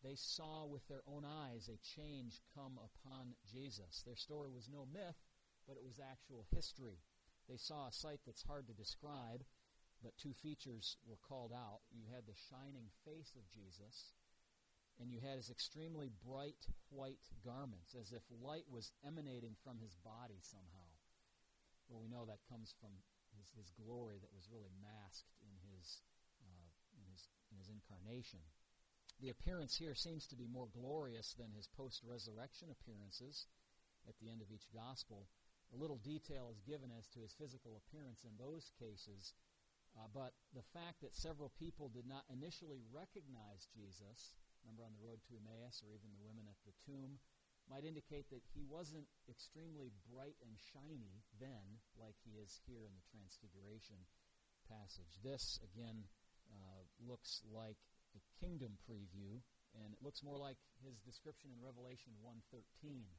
They 0.08 0.16
saw 0.16 0.64
with 0.64 0.88
their 0.88 1.04
own 1.04 1.28
eyes 1.28 1.68
a 1.68 1.76
change 1.84 2.40
come 2.56 2.80
upon 2.80 3.36
Jesus. 3.44 4.08
Their 4.08 4.16
story 4.16 4.48
was 4.48 4.72
no 4.72 4.88
myth, 4.88 5.20
but 5.68 5.76
it 5.76 5.84
was 5.84 6.00
actual 6.00 6.48
history. 6.56 7.04
They 7.52 7.60
saw 7.60 7.88
a 7.88 7.92
sight 7.92 8.24
that's 8.24 8.48
hard 8.48 8.72
to 8.72 8.74
describe, 8.74 9.44
but 10.00 10.16
two 10.16 10.32
features 10.32 10.96
were 11.04 11.20
called 11.28 11.52
out. 11.52 11.84
You 11.92 12.08
had 12.08 12.24
the 12.24 12.40
shining 12.48 12.88
face 13.04 13.36
of 13.36 13.52
Jesus, 13.52 14.16
and 14.96 15.12
you 15.12 15.20
had 15.20 15.44
his 15.44 15.52
extremely 15.52 16.08
bright 16.24 16.64
white 16.88 17.28
garments, 17.44 17.92
as 17.92 18.16
if 18.16 18.24
light 18.32 18.72
was 18.72 18.96
emanating 19.04 19.60
from 19.60 19.76
his 19.84 20.00
body 20.08 20.40
somehow. 20.40 20.88
Well, 21.92 22.00
we 22.00 22.08
know 22.08 22.24
that 22.24 22.48
comes 22.48 22.72
from 22.80 22.96
his, 23.36 23.52
his 23.60 23.76
glory 23.76 24.24
that 24.24 24.32
was 24.32 24.48
really 24.48 24.72
masked 24.80 25.36
in 25.44 25.52
his, 25.68 26.00
uh, 26.40 26.72
in 26.96 27.04
his, 27.12 27.28
in 27.52 27.60
his 27.60 27.68
incarnation. 27.68 28.40
The 29.20 29.30
appearance 29.30 29.76
here 29.76 29.96
seems 29.96 30.28
to 30.28 30.36
be 30.36 30.48
more 30.48 30.68
glorious 30.74 31.34
than 31.38 31.52
his 31.52 31.68
post-resurrection 31.76 32.70
appearances 32.70 33.48
at 34.08 34.14
the 34.22 34.30
end 34.30 34.42
of 34.42 34.52
each 34.52 34.70
gospel 34.74 35.28
a 35.74 35.80
little 35.80 36.00
detail 36.00 36.48
is 36.52 36.64
given 36.64 36.92
as 36.96 37.08
to 37.12 37.20
his 37.20 37.36
physical 37.36 37.76
appearance 37.76 38.24
in 38.24 38.32
those 38.40 38.72
cases. 38.80 39.36
Uh, 39.98 40.08
but 40.14 40.32
the 40.54 40.64
fact 40.72 41.02
that 41.02 41.16
several 41.16 41.52
people 41.58 41.90
did 41.90 42.06
not 42.06 42.24
initially 42.30 42.80
recognize 42.94 43.68
Jesus, 43.74 44.38
remember 44.64 44.86
on 44.86 44.94
the 44.96 45.04
road 45.04 45.20
to 45.28 45.36
Emmaus 45.36 45.82
or 45.84 45.92
even 45.92 46.14
the 46.14 46.24
women 46.24 46.46
at 46.48 46.60
the 46.64 46.76
tomb, 46.86 47.20
might 47.68 47.84
indicate 47.84 48.30
that 48.32 48.46
he 48.56 48.64
wasn't 48.64 49.04
extremely 49.28 49.92
bright 50.08 50.40
and 50.40 50.56
shiny 50.72 51.20
then, 51.36 51.82
like 52.00 52.16
he 52.24 52.40
is 52.40 52.64
here 52.64 52.88
in 52.88 52.96
the 52.96 53.10
Transfiguration 53.12 54.00
passage. 54.72 55.20
This, 55.20 55.60
again, 55.68 56.08
uh, 56.48 56.80
looks 57.04 57.44
like 57.52 57.76
a 58.18 58.28
kingdom 58.42 58.74
preview, 58.84 59.38
and 59.78 59.94
it 59.94 60.02
looks 60.02 60.26
more 60.26 60.42
like 60.42 60.58
his 60.82 60.98
description 61.06 61.54
in 61.54 61.62
Revelation 61.62 62.18
1.13 62.26 62.58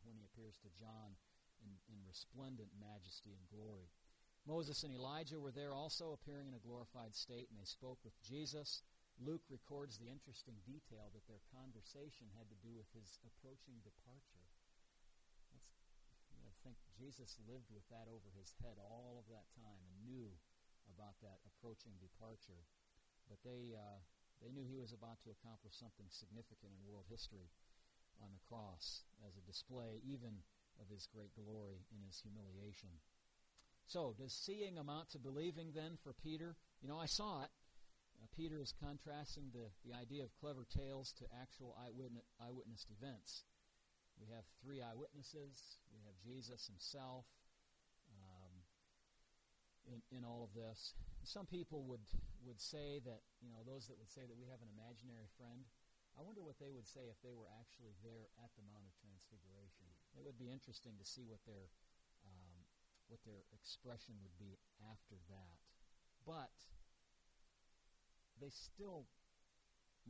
when 0.02 0.18
he 0.18 0.26
appears 0.26 0.58
to 0.66 0.74
John 0.74 1.14
in, 1.62 1.70
in 1.90 1.98
resplendent 2.02 2.70
majesty 2.78 3.34
and 3.34 3.46
glory. 3.46 3.90
Moses 4.46 4.82
and 4.82 4.94
Elijah 4.94 5.38
were 5.38 5.54
there 5.54 5.74
also, 5.76 6.16
appearing 6.16 6.48
in 6.48 6.56
a 6.56 6.66
glorified 6.66 7.14
state, 7.14 7.46
and 7.50 7.58
they 7.58 7.68
spoke 7.68 8.00
with 8.02 8.16
Jesus. 8.24 8.82
Luke 9.18 9.42
records 9.50 9.98
the 9.98 10.08
interesting 10.08 10.56
detail 10.62 11.10
that 11.10 11.26
their 11.26 11.42
conversation 11.50 12.30
had 12.38 12.46
to 12.48 12.58
do 12.62 12.70
with 12.72 12.86
his 12.94 13.18
approaching 13.26 13.82
departure. 13.82 14.46
That's, 15.50 15.74
I 16.38 16.54
think 16.62 16.78
Jesus 16.94 17.34
lived 17.50 17.68
with 17.74 17.84
that 17.90 18.06
over 18.06 18.30
his 18.38 18.54
head 18.62 18.78
all 18.78 19.18
of 19.18 19.26
that 19.28 19.50
time 19.58 19.82
and 19.82 20.06
knew 20.06 20.30
about 20.86 21.18
that 21.20 21.42
approaching 21.44 21.98
departure. 21.98 22.62
But 23.28 23.42
they, 23.44 23.76
uh, 23.76 24.00
they 24.42 24.50
knew 24.54 24.66
he 24.66 24.78
was 24.78 24.94
about 24.94 25.18
to 25.26 25.34
accomplish 25.34 25.74
something 25.74 26.06
significant 26.10 26.70
in 26.70 26.86
world 26.86 27.06
history 27.10 27.50
on 28.22 28.30
the 28.34 28.46
cross 28.46 29.02
as 29.26 29.34
a 29.36 29.46
display, 29.46 30.02
even 30.06 30.42
of 30.78 30.86
his 30.90 31.06
great 31.10 31.34
glory 31.34 31.82
in 31.90 32.00
his 32.06 32.18
humiliation. 32.22 32.90
So, 33.86 34.14
does 34.18 34.34
seeing 34.34 34.78
amount 34.78 35.10
to 35.10 35.18
believing 35.18 35.72
then 35.72 35.96
for 36.02 36.12
Peter? 36.12 36.54
You 36.82 36.88
know, 36.88 36.98
I 36.98 37.06
saw 37.06 37.42
it. 37.42 37.50
Uh, 38.20 38.26
Peter 38.36 38.60
is 38.60 38.74
contrasting 38.82 39.50
the, 39.54 39.70
the 39.86 39.94
idea 39.94 40.22
of 40.22 40.34
clever 40.38 40.66
tales 40.66 41.14
to 41.18 41.24
actual 41.40 41.74
eyewitness, 41.78 42.26
eyewitness 42.42 42.86
events. 42.90 43.44
We 44.20 44.26
have 44.34 44.44
three 44.62 44.82
eyewitnesses. 44.82 45.78
We 45.94 46.02
have 46.04 46.18
Jesus 46.26 46.66
himself 46.66 47.24
in, 49.88 50.00
in 50.12 50.22
all 50.24 50.44
of 50.44 50.52
this. 50.52 50.94
Some 51.24 51.48
people 51.48 51.84
would, 51.88 52.04
would 52.44 52.60
say 52.60 53.00
that, 53.04 53.24
you 53.40 53.50
know, 53.50 53.64
those 53.64 53.88
that 53.88 53.98
would 53.98 54.12
say 54.12 54.24
that 54.24 54.36
we 54.36 54.46
have 54.48 54.60
an 54.62 54.70
imaginary 54.72 55.28
friend, 55.36 55.64
I 56.16 56.24
wonder 56.24 56.42
what 56.42 56.58
they 56.58 56.70
would 56.74 56.86
say 56.86 57.06
if 57.06 57.18
they 57.22 57.34
were 57.34 57.48
actually 57.62 57.94
there 58.02 58.26
at 58.42 58.50
the 58.58 58.64
Mount 58.66 58.82
of 58.82 58.94
Transfiguration. 58.98 59.86
It 60.18 60.26
would 60.26 60.38
be 60.38 60.50
interesting 60.50 60.98
to 60.98 61.06
see 61.06 61.22
what 61.22 61.38
their 61.46 61.70
um, 62.26 62.66
what 63.06 63.22
their 63.22 63.46
expression 63.54 64.18
would 64.20 64.34
be 64.34 64.58
after 64.82 65.14
that. 65.30 65.56
But 66.26 66.52
they 68.42 68.50
still 68.50 69.06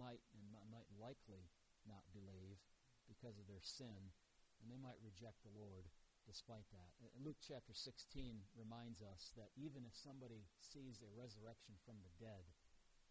might 0.00 0.24
and 0.32 0.48
might 0.72 0.88
likely 0.96 1.44
not 1.84 2.08
believe 2.16 2.56
because 3.04 3.36
of 3.36 3.44
their 3.44 3.62
sin, 3.62 4.12
and 4.60 4.66
they 4.72 4.80
might 4.80 4.98
reject 5.04 5.44
the 5.44 5.52
Lord 5.52 5.88
despite 6.28 6.68
that. 6.76 6.92
Luke 7.24 7.40
chapter 7.40 7.72
16 7.72 8.36
reminds 8.52 9.00
us 9.00 9.32
that 9.40 9.48
even 9.56 9.88
if 9.88 9.96
somebody 9.96 10.44
sees 10.60 11.00
a 11.00 11.08
resurrection 11.16 11.72
from 11.88 11.96
the 12.04 12.12
dead, 12.20 12.44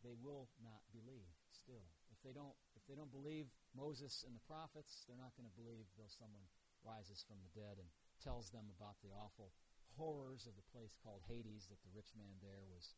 they 0.06 0.14
will 0.22 0.46
not 0.62 0.86
believe 0.94 1.34
still. 1.50 1.90
If 2.14 2.22
they 2.22 2.30
don't 2.30 2.54
if 2.78 2.86
they 2.86 2.94
don't 2.94 3.10
believe 3.10 3.50
Moses 3.74 4.22
and 4.22 4.38
the 4.38 4.46
prophets, 4.46 5.02
they're 5.10 5.18
not 5.18 5.34
going 5.34 5.50
to 5.50 5.58
believe 5.58 5.90
though 5.98 6.14
someone 6.14 6.46
rises 6.86 7.26
from 7.26 7.42
the 7.42 7.50
dead 7.58 7.82
and 7.82 7.90
tells 8.22 8.54
them 8.54 8.70
about 8.78 9.02
the 9.02 9.10
awful 9.18 9.50
horrors 9.98 10.46
of 10.46 10.54
the 10.54 10.70
place 10.70 10.94
called 11.02 11.26
Hades 11.26 11.66
that 11.74 11.82
the 11.82 11.96
rich 11.98 12.14
man 12.14 12.38
there 12.38 12.62
was 12.70 12.94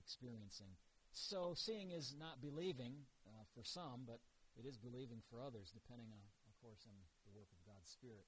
experiencing. 0.00 0.72
So 1.12 1.52
seeing 1.52 1.92
is 1.92 2.16
not 2.16 2.40
believing 2.40 3.04
uh, 3.28 3.44
for 3.52 3.60
some, 3.60 4.08
but 4.08 4.24
it 4.56 4.64
is 4.64 4.80
believing 4.80 5.20
for 5.28 5.44
others, 5.44 5.68
depending 5.76 6.08
on, 6.08 6.24
of 6.48 6.56
course, 6.64 6.88
on 6.88 6.96
the 7.28 7.32
work 7.36 7.52
of 7.52 7.60
God's 7.68 7.92
Spirit 7.92 8.24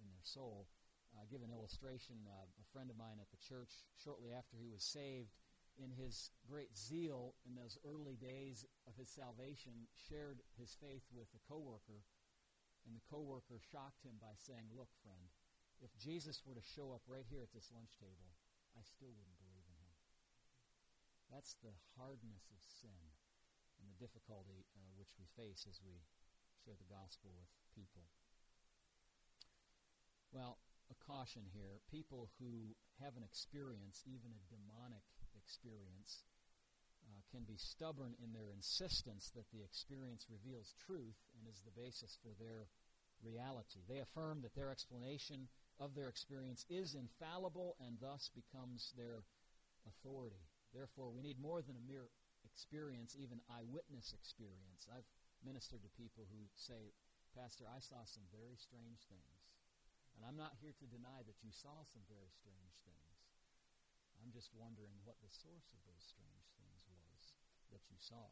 in 0.00 0.08
their 0.08 0.24
soul. 0.24 0.68
Uh, 1.14 1.24
give 1.30 1.40
an 1.40 1.54
illustration. 1.54 2.16
Uh, 2.28 2.44
a 2.60 2.66
friend 2.72 2.90
of 2.90 2.96
mine 2.96 3.16
at 3.20 3.30
the 3.32 3.40
church, 3.40 3.72
shortly 3.96 4.32
after 4.32 4.56
he 4.56 4.68
was 4.68 4.84
saved, 4.84 5.32
in 5.76 5.92
his 5.92 6.32
great 6.48 6.72
zeal 6.76 7.36
in 7.44 7.54
those 7.54 7.76
early 7.84 8.16
days 8.16 8.64
of 8.88 8.96
his 8.96 9.08
salvation, 9.12 9.88
shared 10.08 10.40
his 10.56 10.76
faith 10.80 11.04
with 11.12 11.28
a 11.36 11.42
coworker, 11.48 12.04
and 12.84 12.96
the 12.96 13.08
coworker 13.08 13.60
shocked 13.60 14.04
him 14.04 14.16
by 14.20 14.32
saying, 14.36 14.68
"Look, 14.72 14.92
friend, 15.02 15.28
if 15.80 15.92
Jesus 15.96 16.44
were 16.44 16.56
to 16.56 16.62
show 16.62 16.92
up 16.92 17.02
right 17.06 17.26
here 17.28 17.42
at 17.42 17.52
this 17.52 17.72
lunch 17.72 17.96
table, 18.00 18.32
I 18.76 18.82
still 18.82 19.12
wouldn't 19.12 19.40
believe 19.40 19.68
in 19.68 19.76
him." 19.76 19.94
That's 21.28 21.54
the 21.60 21.74
hardness 21.96 22.48
of 22.52 22.60
sin 22.62 23.12
and 23.80 23.88
the 23.88 24.00
difficulty 24.00 24.64
uh, 24.76 24.92
which 24.96 25.12
we 25.18 25.26
face 25.36 25.66
as 25.68 25.80
we 25.84 26.00
share 26.64 26.76
the 26.76 26.88
gospel 26.88 27.32
with 27.36 27.50
people. 27.74 28.08
Well, 30.36 30.60
a 30.92 30.96
caution 31.08 31.48
here. 31.56 31.80
People 31.88 32.28
who 32.36 32.76
have 33.00 33.16
an 33.16 33.24
experience, 33.24 34.04
even 34.04 34.28
a 34.36 34.48
demonic 34.52 35.08
experience, 35.32 36.28
uh, 37.08 37.24
can 37.32 37.48
be 37.48 37.56
stubborn 37.56 38.12
in 38.20 38.36
their 38.36 38.52
insistence 38.52 39.32
that 39.32 39.48
the 39.48 39.64
experience 39.64 40.28
reveals 40.28 40.76
truth 40.84 41.16
and 41.40 41.48
is 41.48 41.64
the 41.64 41.72
basis 41.72 42.20
for 42.20 42.36
their 42.36 42.68
reality. 43.24 43.80
They 43.88 44.04
affirm 44.04 44.44
that 44.44 44.52
their 44.52 44.68
explanation 44.68 45.48
of 45.80 45.96
their 45.96 46.12
experience 46.12 46.68
is 46.68 46.92
infallible 46.92 47.80
and 47.80 47.96
thus 47.96 48.28
becomes 48.36 48.92
their 48.92 49.24
authority. 49.88 50.44
Therefore, 50.76 51.08
we 51.08 51.24
need 51.24 51.40
more 51.40 51.64
than 51.64 51.80
a 51.80 51.88
mere 51.88 52.12
experience, 52.44 53.16
even 53.16 53.40
eyewitness 53.48 54.12
experience. 54.12 54.84
I've 54.92 55.08
ministered 55.40 55.80
to 55.80 55.90
people 55.96 56.28
who 56.28 56.44
say, 56.60 56.92
Pastor, 57.32 57.64
I 57.64 57.80
saw 57.80 58.04
some 58.04 58.28
very 58.28 58.60
strange 58.60 59.00
things. 59.08 59.35
And 60.16 60.24
I'm 60.24 60.40
not 60.40 60.56
here 60.58 60.72
to 60.72 60.86
deny 60.88 61.20
that 61.28 61.38
you 61.44 61.52
saw 61.52 61.84
some 61.92 62.02
very 62.08 62.32
strange 62.32 62.74
things. 62.88 63.16
I'm 64.24 64.32
just 64.32 64.50
wondering 64.56 64.96
what 65.04 65.20
the 65.20 65.30
source 65.30 65.68
of 65.76 65.80
those 65.84 66.02
strange 66.02 66.48
things 66.56 66.82
was 66.88 67.20
that 67.70 67.84
you 67.92 68.00
saw. 68.00 68.26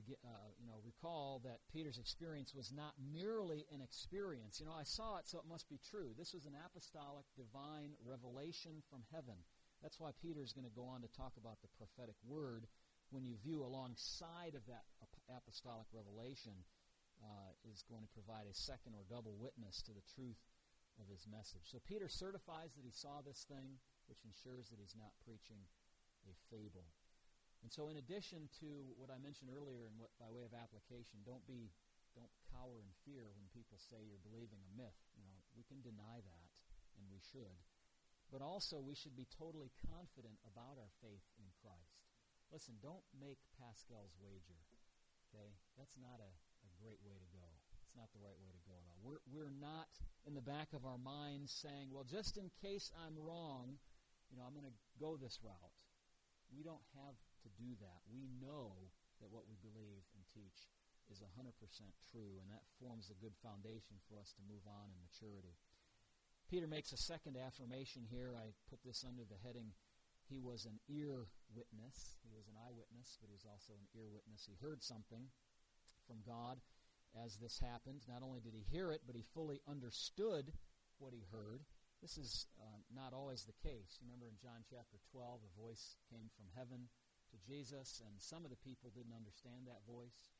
Uh, 0.00 0.48
you 0.56 0.64
know, 0.64 0.80
recall 0.80 1.42
that 1.44 1.60
Peter's 1.68 1.98
experience 1.98 2.54
was 2.54 2.72
not 2.72 2.94
merely 3.12 3.66
an 3.74 3.82
experience. 3.82 4.56
You 4.60 4.64
know, 4.64 4.72
I 4.72 4.84
saw 4.86 5.18
it, 5.18 5.28
so 5.28 5.36
it 5.38 5.48
must 5.50 5.68
be 5.68 5.80
true. 5.90 6.14
This 6.16 6.32
was 6.32 6.46
an 6.46 6.56
apostolic, 6.56 7.26
divine 7.36 7.92
revelation 8.00 8.80
from 8.88 9.04
heaven. 9.12 9.36
That's 9.82 10.00
why 10.00 10.12
Peter 10.22 10.40
is 10.40 10.52
going 10.52 10.68
to 10.68 10.72
go 10.72 10.86
on 10.88 11.02
to 11.02 11.10
talk 11.12 11.36
about 11.36 11.60
the 11.60 11.68
prophetic 11.76 12.16
word. 12.24 12.64
When 13.10 13.26
you 13.26 13.36
view 13.42 13.64
alongside 13.64 14.54
of 14.54 14.64
that 14.70 14.86
apostolic 15.28 15.90
revelation, 15.92 16.54
uh, 17.20 17.52
is 17.68 17.84
going 17.86 18.02
to 18.02 18.12
provide 18.16 18.48
a 18.48 18.56
second 18.56 18.96
or 18.96 19.04
double 19.06 19.36
witness 19.36 19.84
to 19.84 19.92
the 19.92 20.04
truth 20.16 20.40
of 20.98 21.08
his 21.08 21.28
message. 21.28 21.68
So 21.68 21.80
Peter 21.84 22.08
certifies 22.08 22.74
that 22.76 22.84
he 22.84 22.92
saw 22.92 23.20
this 23.20 23.44
thing, 23.48 23.80
which 24.08 24.24
ensures 24.24 24.68
that 24.68 24.80
he's 24.80 24.96
not 24.96 25.12
preaching 25.24 25.60
a 26.26 26.34
fable. 26.52 26.88
And 27.60 27.68
so, 27.68 27.92
in 27.92 28.00
addition 28.00 28.48
to 28.64 28.88
what 28.96 29.12
I 29.12 29.20
mentioned 29.20 29.52
earlier, 29.52 29.84
and 29.84 29.92
what 30.00 30.12
by 30.16 30.32
way 30.32 30.48
of 30.48 30.56
application, 30.56 31.20
don't 31.28 31.44
be, 31.44 31.68
don't 32.16 32.32
cower 32.48 32.80
in 32.80 32.88
fear 33.04 33.28
when 33.36 33.52
people 33.52 33.76
say 33.76 34.00
you're 34.00 34.24
believing 34.24 34.64
a 34.64 34.72
myth. 34.80 34.96
You 35.12 35.28
know, 35.28 35.36
we 35.52 35.68
can 35.68 35.84
deny 35.84 36.24
that, 36.24 36.50
and 36.96 37.04
we 37.12 37.20
should. 37.20 37.60
But 38.32 38.40
also, 38.40 38.80
we 38.80 38.96
should 38.96 39.12
be 39.12 39.28
totally 39.28 39.68
confident 39.92 40.40
about 40.48 40.80
our 40.80 40.92
faith 41.04 41.26
in 41.36 41.52
Christ. 41.60 42.00
Listen, 42.48 42.80
don't 42.80 43.04
make 43.12 43.38
Pascal's 43.60 44.16
wager. 44.16 44.58
Okay, 45.28 45.52
that's 45.76 46.00
not 46.00 46.18
a, 46.18 46.32
a 46.32 46.49
great 46.80 47.00
way 47.04 47.14
to 47.14 47.28
go. 47.30 47.46
It's 47.84 47.96
not 47.96 48.10
the 48.16 48.22
right 48.24 48.36
way 48.40 48.50
to 48.50 48.62
go 48.64 48.74
at 48.74 48.86
all. 48.88 48.98
We're, 49.04 49.22
we're 49.28 49.54
not 49.54 49.92
in 50.24 50.32
the 50.32 50.44
back 50.44 50.72
of 50.72 50.88
our 50.88 50.98
minds 50.98 51.52
saying, 51.52 51.92
well, 51.92 52.08
just 52.08 52.40
in 52.40 52.48
case 52.64 52.90
I'm 52.96 53.16
wrong, 53.20 53.76
you 54.32 54.40
know, 54.40 54.44
I'm 54.48 54.56
going 54.56 54.68
to 54.68 54.78
go 54.96 55.18
this 55.18 55.40
route. 55.42 55.76
We 56.50 56.62
don't 56.62 56.82
have 56.98 57.18
to 57.46 57.50
do 57.60 57.76
that. 57.82 58.00
We 58.10 58.26
know 58.40 58.74
that 59.20 59.30
what 59.30 59.46
we 59.46 59.58
believe 59.60 60.02
and 60.16 60.24
teach 60.32 60.70
is 61.10 61.20
100% 61.20 61.50
true, 62.14 62.38
and 62.38 62.48
that 62.50 62.62
forms 62.78 63.10
a 63.10 63.18
good 63.18 63.34
foundation 63.42 63.98
for 64.06 64.16
us 64.16 64.30
to 64.38 64.46
move 64.46 64.62
on 64.66 64.94
in 64.94 64.98
maturity. 65.02 65.58
Peter 66.46 66.66
makes 66.66 66.94
a 66.94 66.98
second 66.98 67.34
affirmation 67.34 68.06
here. 68.06 68.34
I 68.34 68.54
put 68.70 68.82
this 68.82 69.02
under 69.06 69.22
the 69.26 69.38
heading, 69.42 69.74
he 70.30 70.38
was 70.38 70.62
an 70.62 70.78
ear 70.86 71.26
witness. 71.50 72.14
He 72.22 72.30
was 72.30 72.46
an 72.46 72.54
eyewitness, 72.54 73.18
but 73.18 73.26
he 73.26 73.34
was 73.34 73.46
also 73.50 73.74
an 73.74 73.90
ear 73.98 74.06
witness. 74.06 74.46
He 74.46 74.54
heard 74.62 74.78
something 74.78 75.26
from 76.06 76.22
God 76.22 76.62
as 77.18 77.36
this 77.36 77.58
happened. 77.58 78.02
Not 78.06 78.22
only 78.22 78.40
did 78.40 78.54
he 78.54 78.64
hear 78.70 78.90
it, 78.92 79.02
but 79.06 79.16
he 79.16 79.24
fully 79.34 79.60
understood 79.66 80.52
what 80.98 81.12
he 81.12 81.24
heard. 81.32 81.64
This 82.00 82.16
is 82.16 82.46
uh, 82.56 82.80
not 82.94 83.12
always 83.12 83.44
the 83.44 83.56
case. 83.60 84.00
Remember 84.00 84.24
in 84.28 84.40
John 84.40 84.64
chapter 84.64 84.96
12, 85.12 85.40
a 85.44 85.52
voice 85.60 86.00
came 86.08 86.32
from 86.32 86.48
heaven 86.56 86.88
to 87.32 87.36
Jesus, 87.44 88.00
and 88.00 88.16
some 88.16 88.44
of 88.44 88.50
the 88.50 88.64
people 88.64 88.88
didn't 88.94 89.16
understand 89.16 89.68
that 89.68 89.84
voice. 89.84 90.32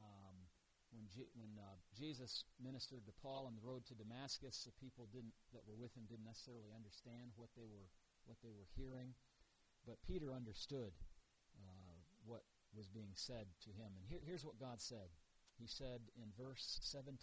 Um, 0.00 0.48
when, 0.94 1.04
G- 1.10 1.30
when 1.36 1.58
uh, 1.58 1.76
Jesus 1.92 2.46
ministered 2.62 3.04
to 3.04 3.14
Paul 3.20 3.50
on 3.50 3.54
the 3.58 3.66
road 3.66 3.84
to 3.90 3.98
Damascus, 3.98 4.64
the 4.64 4.74
people 4.80 5.10
didn't, 5.12 5.34
that 5.52 5.66
were 5.66 5.76
with 5.76 5.92
him 5.92 6.06
didn't 6.08 6.26
necessarily 6.26 6.72
understand 6.72 7.34
what 7.36 7.50
they 7.58 7.66
were, 7.66 7.90
what 8.24 8.38
they 8.40 8.54
were 8.54 8.70
hearing. 8.78 9.12
But 9.84 10.00
Peter 10.06 10.32
understood 10.32 10.94
uh, 11.58 11.96
what 12.24 12.48
was 12.72 12.88
being 12.88 13.12
said 13.14 13.46
to 13.66 13.70
him. 13.76 13.92
And 13.98 14.04
here, 14.08 14.22
here's 14.24 14.44
what 14.46 14.56
God 14.56 14.80
said 14.80 15.12
he 15.64 15.72
said 15.72 16.04
in 16.20 16.28
verse 16.36 16.76
17, 16.92 17.16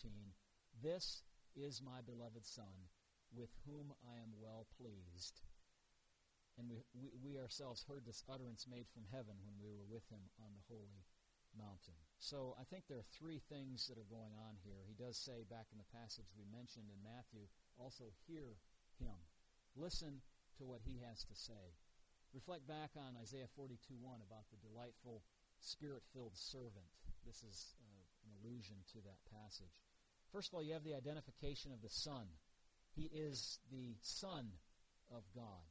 This 0.81 1.21
is 1.53 1.77
my 1.77 2.01
beloved 2.01 2.41
Son, 2.41 2.89
with 3.29 3.53
whom 3.69 3.93
I 4.01 4.17
am 4.17 4.33
well 4.41 4.65
pleased. 4.81 5.45
And 6.57 6.65
we, 6.65 6.81
we, 6.97 7.13
we, 7.21 7.37
ourselves 7.37 7.85
heard 7.85 8.01
this 8.01 8.25
utterance 8.25 8.65
made 8.65 8.89
from 8.89 9.05
heaven 9.13 9.37
when 9.45 9.61
we 9.61 9.69
were 9.69 9.85
with 9.85 10.09
him 10.09 10.25
on 10.41 10.49
the 10.57 10.65
holy 10.65 11.05
mountain. 11.53 11.93
So 12.17 12.57
I 12.57 12.65
think 12.65 12.89
there 12.89 12.97
are 12.97 13.13
three 13.13 13.45
things 13.45 13.85
that 13.85 14.01
are 14.01 14.09
going 14.09 14.33
on 14.33 14.57
here. 14.65 14.89
He 14.89 14.97
does 14.97 15.21
say 15.21 15.45
back 15.45 15.69
in 15.69 15.77
the 15.77 15.93
passage 15.93 16.33
we 16.33 16.49
mentioned 16.49 16.89
in 16.89 16.97
Matthew, 17.05 17.45
also 17.77 18.09
hear 18.25 18.57
him. 18.97 19.21
Listen 19.77 20.25
to 20.57 20.65
what 20.65 20.81
he 20.81 20.97
has 21.05 21.21
to 21.29 21.37
say. 21.37 21.77
Reflect 22.33 22.65
back 22.65 22.97
on 22.97 23.21
Isaiah 23.21 23.53
42 23.53 24.01
1 24.01 24.25
about 24.25 24.49
the 24.49 24.57
delightful, 24.65 25.21
spirit 25.61 26.01
filled 26.09 26.33
servant. 26.33 26.89
This 27.21 27.45
is 27.45 27.77
uh, 27.85 27.90
allusion 28.41 28.81
to 28.93 28.99
that 29.05 29.21
passage. 29.29 29.77
First 30.33 30.49
of 30.49 30.57
all, 30.57 30.65
you 30.65 30.73
have 30.73 30.83
the 30.83 30.97
identification 30.97 31.71
of 31.71 31.81
the 31.81 31.93
Son. 31.93 32.25
He 32.97 33.07
is 33.13 33.59
the 33.69 33.95
Son 34.01 34.49
of 35.13 35.23
God, 35.35 35.63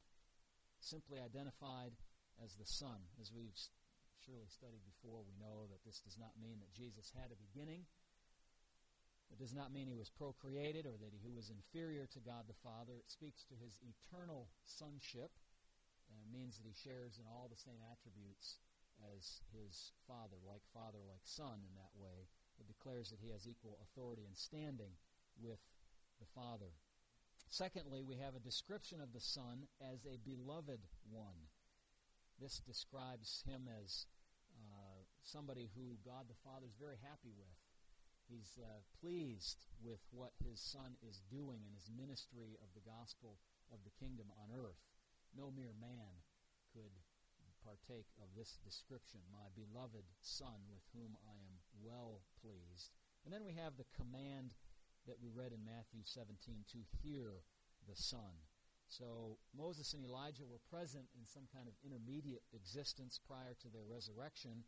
simply 0.81 1.19
identified 1.19 1.93
as 2.45 2.55
the 2.55 2.69
Son. 2.69 2.97
As 3.21 3.33
we've 3.35 3.57
surely 4.25 4.49
studied 4.49 4.85
before, 4.87 5.25
we 5.27 5.37
know 5.41 5.67
that 5.69 5.85
this 5.85 6.01
does 6.01 6.17
not 6.21 6.37
mean 6.39 6.61
that 6.61 6.77
Jesus 6.77 7.13
had 7.17 7.33
a 7.33 7.45
beginning. 7.51 7.85
It 9.31 9.39
does 9.39 9.55
not 9.55 9.73
mean 9.73 9.87
he 9.87 9.97
was 9.97 10.11
procreated 10.11 10.87
or 10.87 10.97
that 10.99 11.15
he 11.23 11.31
was 11.31 11.51
inferior 11.55 12.07
to 12.13 12.21
God 12.21 12.51
the 12.51 12.63
Father. 12.67 12.99
It 12.99 13.09
speaks 13.09 13.47
to 13.47 13.55
his 13.57 13.79
eternal 13.81 14.51
sonship 14.67 15.31
and 16.11 16.35
means 16.35 16.59
that 16.59 16.67
he 16.67 16.75
shares 16.75 17.17
in 17.17 17.31
all 17.31 17.47
the 17.47 17.61
same 17.61 17.79
attributes 17.95 18.59
as 19.15 19.41
his 19.55 19.95
father, 20.05 20.37
like 20.45 20.67
father, 20.75 21.01
like 21.07 21.25
son 21.25 21.63
in 21.65 21.73
that 21.79 21.95
way. 21.97 22.29
It 22.61 22.69
declares 22.69 23.09
that 23.11 23.25
he 23.25 23.33
has 23.33 23.49
equal 23.49 23.81
authority 23.81 24.23
and 24.29 24.37
standing 24.37 24.93
with 25.41 25.59
the 26.21 26.29
Father. 26.37 26.71
Secondly, 27.49 28.05
we 28.05 28.17
have 28.21 28.37
a 28.37 28.47
description 28.47 29.01
of 29.01 29.13
the 29.13 29.25
Son 29.25 29.67
as 29.81 30.05
a 30.05 30.21
beloved 30.23 30.85
one. 31.09 31.49
This 32.39 32.61
describes 32.61 33.43
him 33.49 33.67
as 33.83 34.07
uh, 34.55 35.01
somebody 35.25 35.73
who 35.75 35.97
God 36.05 36.29
the 36.29 36.39
Father 36.45 36.69
is 36.69 36.77
very 36.77 37.01
happy 37.01 37.33
with. 37.33 37.57
He's 38.29 38.61
uh, 38.63 38.85
pleased 39.03 39.67
with 39.83 39.99
what 40.13 40.31
his 40.45 40.61
Son 40.61 40.95
is 41.03 41.25
doing 41.33 41.67
in 41.67 41.73
his 41.75 41.91
ministry 41.91 42.55
of 42.63 42.71
the 42.77 42.87
gospel 42.87 43.41
of 43.73 43.83
the 43.83 43.97
kingdom 43.99 44.31
on 44.39 44.55
earth. 44.55 44.79
No 45.35 45.51
mere 45.51 45.75
man 45.81 46.23
could 46.71 46.95
partake 47.65 48.09
of 48.21 48.33
this 48.33 48.57
description, 48.65 49.21
my 49.29 49.53
beloved 49.53 50.05
Son, 50.25 50.65
with 50.73 50.85
whom 50.97 51.13
I 51.29 51.37
am 51.45 51.60
well 51.79 52.21
pleased. 52.43 52.91
And 53.25 53.33
then 53.33 53.45
we 53.45 53.55
have 53.55 53.77
the 53.77 53.89
command 53.97 54.53
that 55.07 55.21
we 55.21 55.31
read 55.31 55.53
in 55.53 55.65
Matthew 55.65 56.03
17 56.05 56.37
to 56.73 56.81
hear 57.03 57.45
the 57.89 57.97
Son. 57.97 58.35
So 58.91 59.39
Moses 59.55 59.95
and 59.95 60.05
Elijah 60.05 60.45
were 60.45 60.61
present 60.67 61.07
in 61.15 61.23
some 61.23 61.47
kind 61.55 61.71
of 61.71 61.79
intermediate 61.87 62.43
existence 62.53 63.21
prior 63.23 63.55
to 63.63 63.69
their 63.71 63.87
resurrection. 63.87 64.67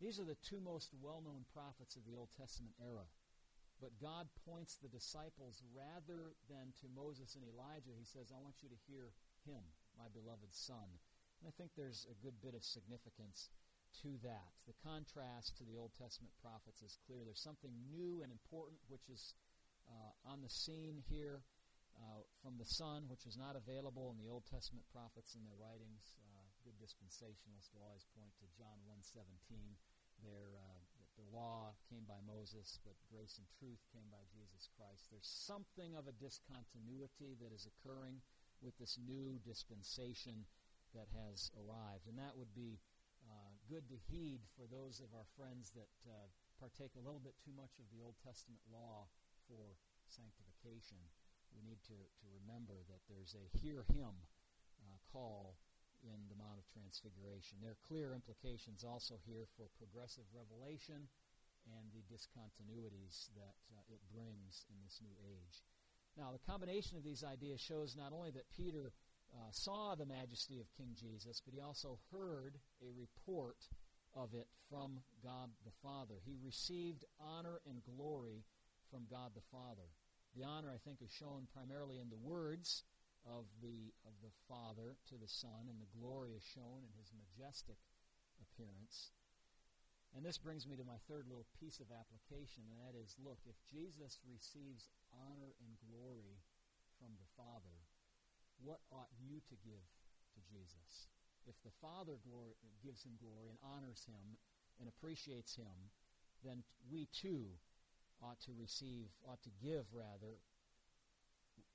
These 0.00 0.18
are 0.18 0.24
the 0.24 0.40
two 0.40 0.60
most 0.64 0.96
well 0.96 1.20
known 1.20 1.44
prophets 1.52 1.94
of 1.96 2.08
the 2.08 2.16
Old 2.16 2.32
Testament 2.32 2.72
era. 2.80 3.04
But 3.80 3.96
God 4.00 4.28
points 4.48 4.76
the 4.76 4.92
disciples 4.92 5.64
rather 5.72 6.36
than 6.48 6.72
to 6.80 6.88
Moses 6.92 7.36
and 7.36 7.44
Elijah. 7.48 7.96
He 7.96 8.04
says, 8.04 8.32
I 8.32 8.40
want 8.40 8.60
you 8.60 8.68
to 8.68 8.84
hear 8.88 9.12
him, 9.44 9.60
my 9.96 10.08
beloved 10.12 10.52
Son. 10.52 10.88
And 11.40 11.48
I 11.48 11.52
think 11.56 11.72
there's 11.72 12.04
a 12.08 12.16
good 12.20 12.36
bit 12.44 12.52
of 12.52 12.64
significance 12.64 13.48
to 14.02 14.16
that. 14.22 14.54
The 14.66 14.76
contrast 14.80 15.58
to 15.58 15.64
the 15.64 15.76
Old 15.76 15.92
Testament 15.98 16.32
prophets 16.40 16.82
is 16.82 16.98
clear. 17.06 17.22
There's 17.24 17.42
something 17.42 17.72
new 17.90 18.22
and 18.22 18.30
important 18.30 18.78
which 18.88 19.08
is 19.10 19.34
uh, 19.90 20.30
on 20.30 20.40
the 20.40 20.50
scene 20.50 21.02
here 21.10 21.42
uh, 21.98 22.22
from 22.40 22.56
the 22.56 22.68
Son, 22.68 23.04
which 23.10 23.26
was 23.26 23.36
not 23.36 23.58
available 23.58 24.14
in 24.14 24.18
the 24.22 24.30
Old 24.30 24.46
Testament 24.46 24.86
prophets 24.94 25.34
in 25.34 25.42
their 25.42 25.58
writings. 25.58 26.16
Uh, 26.22 26.46
good 26.64 26.78
dispensationalists 26.78 27.74
will 27.74 27.84
always 27.84 28.06
point 28.16 28.32
to 28.40 28.46
John 28.56 28.78
1.17. 28.86 29.26
Their, 30.22 30.56
uh, 30.56 30.80
the 31.16 31.28
law 31.32 31.72
came 31.88 32.04
by 32.04 32.20
Moses, 32.24 32.78
but 32.84 32.96
grace 33.08 33.36
and 33.40 33.48
truth 33.58 33.80
came 33.92 34.06
by 34.12 34.20
Jesus 34.32 34.68
Christ. 34.76 35.08
There's 35.08 35.28
something 35.28 35.96
of 35.96 36.08
a 36.08 36.16
discontinuity 36.16 37.36
that 37.40 37.52
is 37.52 37.68
occurring 37.68 38.20
with 38.60 38.76
this 38.76 39.00
new 39.00 39.40
dispensation 39.44 40.44
that 40.94 41.08
has 41.12 41.50
arrived. 41.56 42.08
And 42.08 42.18
that 42.18 42.36
would 42.36 42.52
be 42.54 42.80
good 43.70 43.86
to 43.86 44.02
heed 44.10 44.42
for 44.58 44.66
those 44.66 44.98
of 44.98 45.14
our 45.14 45.30
friends 45.38 45.70
that 45.78 45.94
uh, 46.02 46.26
partake 46.58 46.90
a 46.98 47.04
little 47.06 47.22
bit 47.22 47.38
too 47.38 47.54
much 47.54 47.78
of 47.78 47.86
the 47.94 48.02
Old 48.02 48.18
Testament 48.18 48.58
law 48.66 49.06
for 49.46 49.78
sanctification. 50.10 50.98
We 51.54 51.62
need 51.62 51.78
to, 51.86 51.94
to 51.94 52.26
remember 52.34 52.82
that 52.90 52.98
there's 53.06 53.38
a 53.38 53.46
hear 53.62 53.86
him 53.94 54.10
uh, 54.82 54.98
call 55.14 55.54
in 56.02 56.18
the 56.26 56.34
Mount 56.34 56.58
of 56.58 56.66
Transfiguration. 56.74 57.62
There 57.62 57.78
are 57.78 57.86
clear 57.86 58.10
implications 58.10 58.82
also 58.82 59.22
here 59.22 59.46
for 59.54 59.70
progressive 59.78 60.26
revelation 60.34 61.06
and 61.70 61.94
the 61.94 62.02
discontinuities 62.10 63.30
that 63.38 63.54
uh, 63.70 63.86
it 63.86 64.02
brings 64.10 64.66
in 64.66 64.82
this 64.82 64.98
new 64.98 65.14
age. 65.22 65.62
Now, 66.18 66.34
the 66.34 66.42
combination 66.42 66.98
of 66.98 67.06
these 67.06 67.22
ideas 67.22 67.62
shows 67.62 67.94
not 67.94 68.10
only 68.10 68.34
that 68.34 68.50
Peter 68.50 68.90
uh, 69.34 69.50
saw 69.50 69.94
the 69.94 70.06
majesty 70.06 70.60
of 70.60 70.72
King 70.76 70.94
Jesus, 70.94 71.42
but 71.44 71.54
he 71.54 71.60
also 71.60 71.98
heard 72.10 72.58
a 72.82 72.90
report 72.98 73.58
of 74.14 74.34
it 74.34 74.48
from 74.68 74.98
God 75.22 75.50
the 75.64 75.74
Father. 75.82 76.18
He 76.24 76.36
received 76.42 77.04
honor 77.20 77.60
and 77.66 77.82
glory 77.96 78.42
from 78.90 79.06
God 79.10 79.30
the 79.34 79.46
Father. 79.50 79.86
The 80.34 80.44
honor, 80.44 80.70
I 80.70 80.78
think, 80.78 81.02
is 81.02 81.10
shown 81.10 81.46
primarily 81.54 81.98
in 81.98 82.10
the 82.10 82.18
words 82.22 82.82
of 83.26 83.46
the, 83.62 83.92
of 84.06 84.14
the 84.22 84.34
Father 84.48 84.96
to 85.10 85.16
the 85.18 85.28
Son, 85.30 85.68
and 85.68 85.78
the 85.78 85.94
glory 85.98 86.32
is 86.34 86.42
shown 86.42 86.82
in 86.82 86.92
his 86.98 87.12
majestic 87.14 87.78
appearance. 88.40 89.12
And 90.16 90.26
this 90.26 90.38
brings 90.38 90.66
me 90.66 90.74
to 90.74 90.82
my 90.82 90.98
third 91.06 91.30
little 91.30 91.46
piece 91.62 91.78
of 91.78 91.94
application, 91.94 92.66
and 92.66 92.78
that 92.82 92.98
is 92.98 93.14
look, 93.22 93.38
if 93.46 93.54
Jesus 93.70 94.18
receives 94.26 94.90
honor 95.14 95.54
and 95.62 95.78
glory 95.86 96.42
from 96.98 97.14
the 97.14 97.30
Father, 97.38 97.78
what 98.64 98.80
ought 98.92 99.10
you 99.16 99.40
to 99.48 99.56
give 99.64 99.88
to 100.36 100.40
Jesus? 100.48 101.08
If 101.48 101.56
the 101.64 101.72
Father 101.80 102.20
glory, 102.22 102.54
gives 102.84 103.02
him 103.02 103.16
glory 103.16 103.48
and 103.48 103.58
honors 103.64 104.04
him 104.04 104.36
and 104.78 104.88
appreciates 104.88 105.56
him, 105.56 105.90
then 106.44 106.64
we 106.88 107.08
too 107.12 107.48
ought 108.20 108.40
to 108.44 108.52
receive, 108.56 109.08
ought 109.24 109.40
to 109.44 109.52
give 109.64 109.88
rather, 109.92 110.36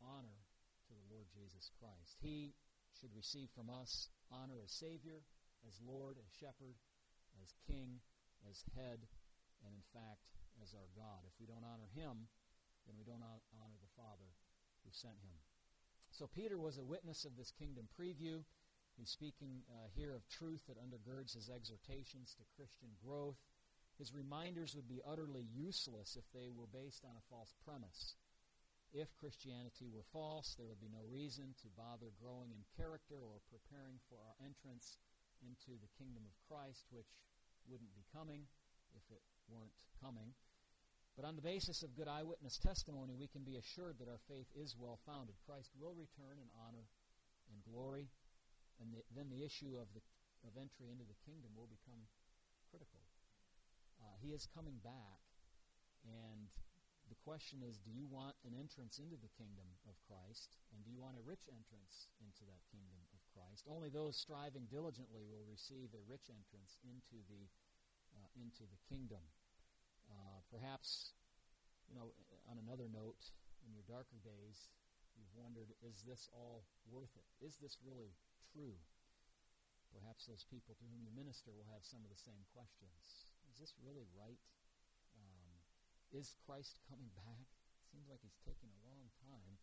honor 0.02 0.41
to 0.89 0.93
the 0.93 1.08
Lord 1.10 1.26
Jesus 1.34 1.69
Christ. 1.82 2.17
He 2.21 2.54
should 2.98 3.13
receive 3.13 3.50
from 3.54 3.69
us 3.69 4.10
honor 4.30 4.62
as 4.62 4.74
Savior, 4.74 5.26
as 5.65 5.78
Lord, 5.82 6.17
as 6.21 6.30
Shepherd, 6.38 6.78
as 7.41 7.54
King, 7.65 8.02
as 8.50 8.62
Head, 8.78 9.02
and 9.65 9.71
in 9.74 9.86
fact, 9.93 10.21
as 10.62 10.74
our 10.78 10.89
God. 10.93 11.26
If 11.26 11.34
we 11.41 11.50
don't 11.50 11.65
honor 11.65 11.89
Him, 11.98 12.30
then 12.86 12.95
we 12.98 13.06
don't 13.06 13.26
honor 13.26 13.80
the 13.82 13.93
Father 13.98 14.30
who 14.86 14.91
sent 14.93 15.17
Him. 15.26 15.38
So 16.15 16.32
Peter 16.32 16.56
was 16.56 16.80
a 16.80 16.88
witness 16.88 17.28
of 17.28 17.36
this 17.36 17.51
kingdom 17.51 17.91
preview. 17.91 18.39
He's 18.95 19.12
speaking 19.12 19.67
uh, 19.67 19.91
here 19.91 20.15
of 20.15 20.23
truth 20.32 20.63
that 20.71 20.80
undergirds 20.80 21.36
his 21.36 21.51
exhortations 21.51 22.32
to 22.39 22.47
Christian 22.56 22.95
growth. 23.04 23.36
His 23.99 24.15
reminders 24.15 24.80
would 24.80 24.88
be 24.88 25.04
utterly 25.04 25.43
useless 25.51 26.15
if 26.15 26.23
they 26.32 26.56
were 26.56 26.71
based 26.71 27.04
on 27.04 27.19
a 27.19 27.28
false 27.28 27.51
premise. 27.67 28.15
If 28.95 29.12
Christianity 29.19 29.91
were 29.91 30.08
false, 30.15 30.56
there 30.56 30.71
would 30.71 30.80
be 30.80 30.88
no 30.88 31.04
reason 31.04 31.51
to 31.60 31.75
bother 31.75 32.15
growing 32.15 32.56
in 32.56 32.63
character 32.80 33.19
or 33.19 33.43
preparing 33.51 33.99
for 34.08 34.15
our 34.23 34.39
entrance 34.39 34.95
into 35.43 35.75
the 35.84 35.91
kingdom 35.99 36.23
of 36.23 36.39
Christ, 36.47 36.88
which 36.95 37.12
wouldn't 37.67 37.91
be 37.91 38.08
coming 38.15 38.47
if 38.95 39.04
it 39.12 39.19
weren't 39.51 39.84
coming. 39.99 40.32
But 41.15 41.23
on 41.23 41.39
the 41.39 41.45
basis 41.45 41.80
of 41.82 41.95
good 41.95 42.12
eyewitness 42.12 42.60
testimony, 42.60 43.15
we 43.15 43.32
can 43.32 43.47
be 43.47 43.56
assured 43.56 43.99
that 44.04 44.12
our 44.12 44.19
faith 44.28 44.51
is 44.51 44.75
well 44.75 44.99
founded. 45.08 45.36
Christ 45.47 45.71
will 45.80 45.95
return 45.95 46.43
in 46.43 46.51
honor 46.60 46.91
and 47.47 47.63
glory, 47.63 48.12
and 48.84 48.91
the, 48.91 48.99
then 49.15 49.32
the 49.32 49.47
issue 49.47 49.80
of, 49.80 49.88
the, 49.95 50.04
of 50.43 50.60
entry 50.60 50.91
into 50.91 51.08
the 51.08 51.15
kingdom 51.23 51.56
will 51.56 51.71
become 51.71 52.04
critical. 52.67 52.99
Uh, 54.04 54.12
he 54.19 54.36
is 54.36 54.43
coming 54.51 54.75
back, 54.84 55.23
and 56.04 56.51
the 57.08 57.15
question 57.23 57.63
is 57.63 57.80
do 57.80 57.93
you 57.93 58.12
want 58.12 58.36
an 58.43 58.51
entrance 58.58 58.99
into 58.99 59.15
the 59.15 59.32
kingdom 59.39 59.71
of 59.88 59.95
Christ? 60.10 60.60
And 60.75 60.84
do 60.84 60.91
you 60.91 60.99
want 60.99 61.15
a 61.15 61.23
rich 61.23 61.47
entrance 61.47 62.12
into 62.19 62.43
that 62.49 62.60
kingdom 62.73 62.99
of 63.15 63.21
Christ? 63.32 63.63
Only 63.69 63.88
those 63.88 64.19
striving 64.19 64.67
diligently 64.67 65.23
will 65.23 65.47
receive 65.47 65.95
a 65.95 66.04
rich 66.10 66.28
entrance 66.28 66.75
into 66.84 67.23
the, 67.32 67.47
uh, 68.17 68.28
into 68.36 68.67
the 68.67 68.82
kingdom. 68.91 69.23
Uh, 70.10 70.39
perhaps, 70.52 71.13
you 71.89 71.96
know, 71.96 72.13
on 72.50 72.62
another 72.62 72.89
note, 72.89 73.34
in 73.65 73.74
your 73.74 73.86
darker 73.89 74.22
days, 74.22 74.70
you've 75.18 75.34
wondered, 75.34 75.74
is 75.82 76.06
this 76.06 76.30
all 76.30 76.65
worth 76.86 77.13
it? 77.18 77.26
Is 77.41 77.58
this 77.58 77.82
really 77.82 78.13
true? 78.54 78.78
Perhaps 79.89 80.30
those 80.30 80.46
people 80.46 80.76
to 80.76 80.86
whom 80.91 81.02
you 81.02 81.12
minister 81.15 81.56
will 81.56 81.70
have 81.72 81.82
some 81.82 82.04
of 82.04 82.12
the 82.12 82.20
same 82.20 82.44
questions. 82.52 83.30
Is 83.50 83.58
this 83.58 83.74
really 83.82 84.06
right? 84.13 84.41
Is 86.15 86.38
Christ 86.48 86.80
coming 86.88 87.12
back? 87.12 87.44
It 87.44 87.91
seems 87.91 88.08
like 88.08 88.24
he's 88.24 88.39
taking 88.46 88.72
a 88.72 88.86
long 88.88 89.12
time. 89.20 89.60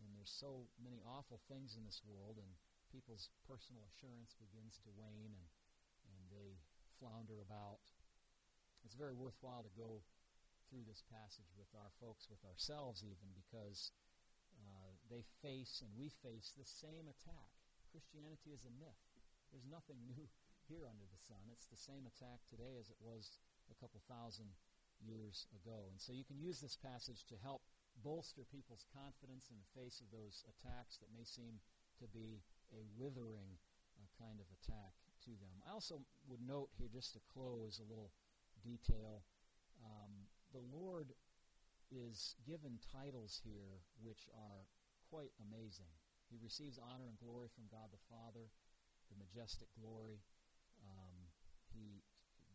And 0.00 0.10
there's 0.16 0.32
so 0.32 0.66
many 0.80 0.98
awful 1.06 1.38
things 1.46 1.78
in 1.78 1.86
this 1.86 2.02
world, 2.02 2.40
and 2.42 2.50
people's 2.90 3.30
personal 3.46 3.86
assurance 3.86 4.34
begins 4.42 4.82
to 4.82 4.90
wane, 4.98 5.30
and, 5.30 5.46
and 6.10 6.20
they 6.34 6.58
flounder 6.98 7.38
about. 7.38 7.91
It's 8.84 8.98
very 8.98 9.14
worthwhile 9.14 9.62
to 9.62 9.78
go 9.78 10.02
through 10.68 10.84
this 10.88 11.04
passage 11.12 11.48
with 11.54 11.68
our 11.76 11.92
folks, 12.00 12.28
with 12.32 12.42
ourselves 12.48 13.04
even, 13.04 13.28
because 13.36 13.92
uh, 14.56 14.90
they 15.10 15.24
face 15.40 15.84
and 15.84 15.92
we 15.94 16.10
face 16.22 16.52
the 16.56 16.66
same 16.66 17.08
attack. 17.08 17.50
Christianity 17.92 18.56
is 18.56 18.64
a 18.64 18.72
myth. 18.80 19.02
There's 19.52 19.68
nothing 19.68 20.00
new 20.12 20.24
here 20.70 20.88
under 20.88 21.04
the 21.04 21.20
sun. 21.20 21.44
It's 21.52 21.68
the 21.68 21.80
same 21.80 22.08
attack 22.08 22.40
today 22.48 22.80
as 22.80 22.88
it 22.88 23.00
was 23.02 23.36
a 23.68 23.76
couple 23.76 24.00
thousand 24.08 24.48
years 25.02 25.44
ago. 25.52 25.90
And 25.90 25.98
so 26.00 26.14
you 26.14 26.24
can 26.24 26.38
use 26.38 26.62
this 26.62 26.78
passage 26.78 27.26
to 27.28 27.36
help 27.42 27.60
bolster 28.00 28.46
people's 28.48 28.86
confidence 28.94 29.50
in 29.50 29.58
the 29.58 29.72
face 29.76 30.00
of 30.00 30.08
those 30.08 30.46
attacks 30.48 30.96
that 31.02 31.12
may 31.12 31.26
seem 31.26 31.60
to 32.00 32.06
be 32.08 32.40
a 32.72 32.80
withering 32.96 33.60
uh, 34.00 34.08
kind 34.16 34.40
of 34.40 34.48
attack 34.48 34.96
to 35.28 35.36
them. 35.36 35.54
I 35.68 35.76
also 35.76 36.00
would 36.30 36.40
note 36.40 36.70
here, 36.78 36.88
just 36.88 37.12
to 37.14 37.20
close, 37.28 37.78
a 37.78 37.90
little 37.90 38.10
detail. 38.62 39.22
Um, 39.82 40.30
the 40.54 40.62
Lord 40.62 41.12
is 41.92 42.34
given 42.48 42.80
titles 42.80 43.42
here 43.44 43.84
which 44.00 44.24
are 44.32 44.64
quite 45.10 45.34
amazing. 45.44 45.92
He 46.32 46.40
receives 46.40 46.80
honor 46.80 47.04
and 47.04 47.20
glory 47.20 47.52
from 47.52 47.68
God 47.68 47.92
the 47.92 48.00
Father, 48.08 48.48
the 49.12 49.20
majestic 49.20 49.68
glory. 49.76 50.24
Um, 50.80 51.28
he 51.76 52.00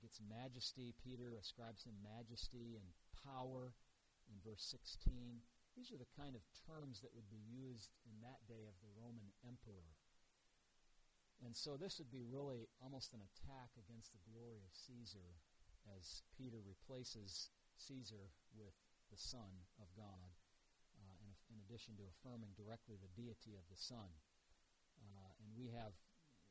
gets 0.01 0.17
majesty. 0.25 0.97
Peter 1.05 1.37
ascribes 1.37 1.85
him 1.85 1.93
majesty 2.01 2.81
and 2.81 2.89
power 3.21 3.77
in 4.33 4.37
verse 4.41 4.65
16. 4.73 5.45
These 5.77 5.93
are 5.93 6.01
the 6.01 6.09
kind 6.17 6.33
of 6.33 6.41
terms 6.65 7.05
that 7.05 7.13
would 7.13 7.29
be 7.29 7.45
used 7.45 7.93
in 8.09 8.17
that 8.25 8.41
day 8.49 8.65
of 8.65 8.73
the 8.81 8.89
Roman 8.97 9.29
emperor. 9.45 9.93
And 11.45 11.53
so 11.53 11.77
this 11.77 12.01
would 12.01 12.09
be 12.09 12.25
really 12.25 12.65
almost 12.81 13.13
an 13.13 13.21
attack 13.21 13.69
against 13.77 14.09
the 14.09 14.25
glory 14.25 14.65
of 14.65 14.73
Caesar 14.89 15.37
as 15.95 16.23
Peter 16.35 16.59
replaces 16.63 17.51
Caesar 17.77 18.31
with 18.57 18.73
the 19.11 19.19
Son 19.19 19.47
of 19.79 19.87
God, 19.95 20.29
uh, 20.99 21.15
in, 21.23 21.31
in, 21.53 21.57
addition 21.63 21.95
to 21.95 22.03
affirming 22.09 22.51
directly 22.57 22.99
the 22.99 23.11
deity 23.15 23.55
of 23.55 23.63
the 23.71 23.79
Son. 23.79 24.09
Uh, 24.99 25.29
and 25.39 25.49
we 25.55 25.71
have, 25.71 25.93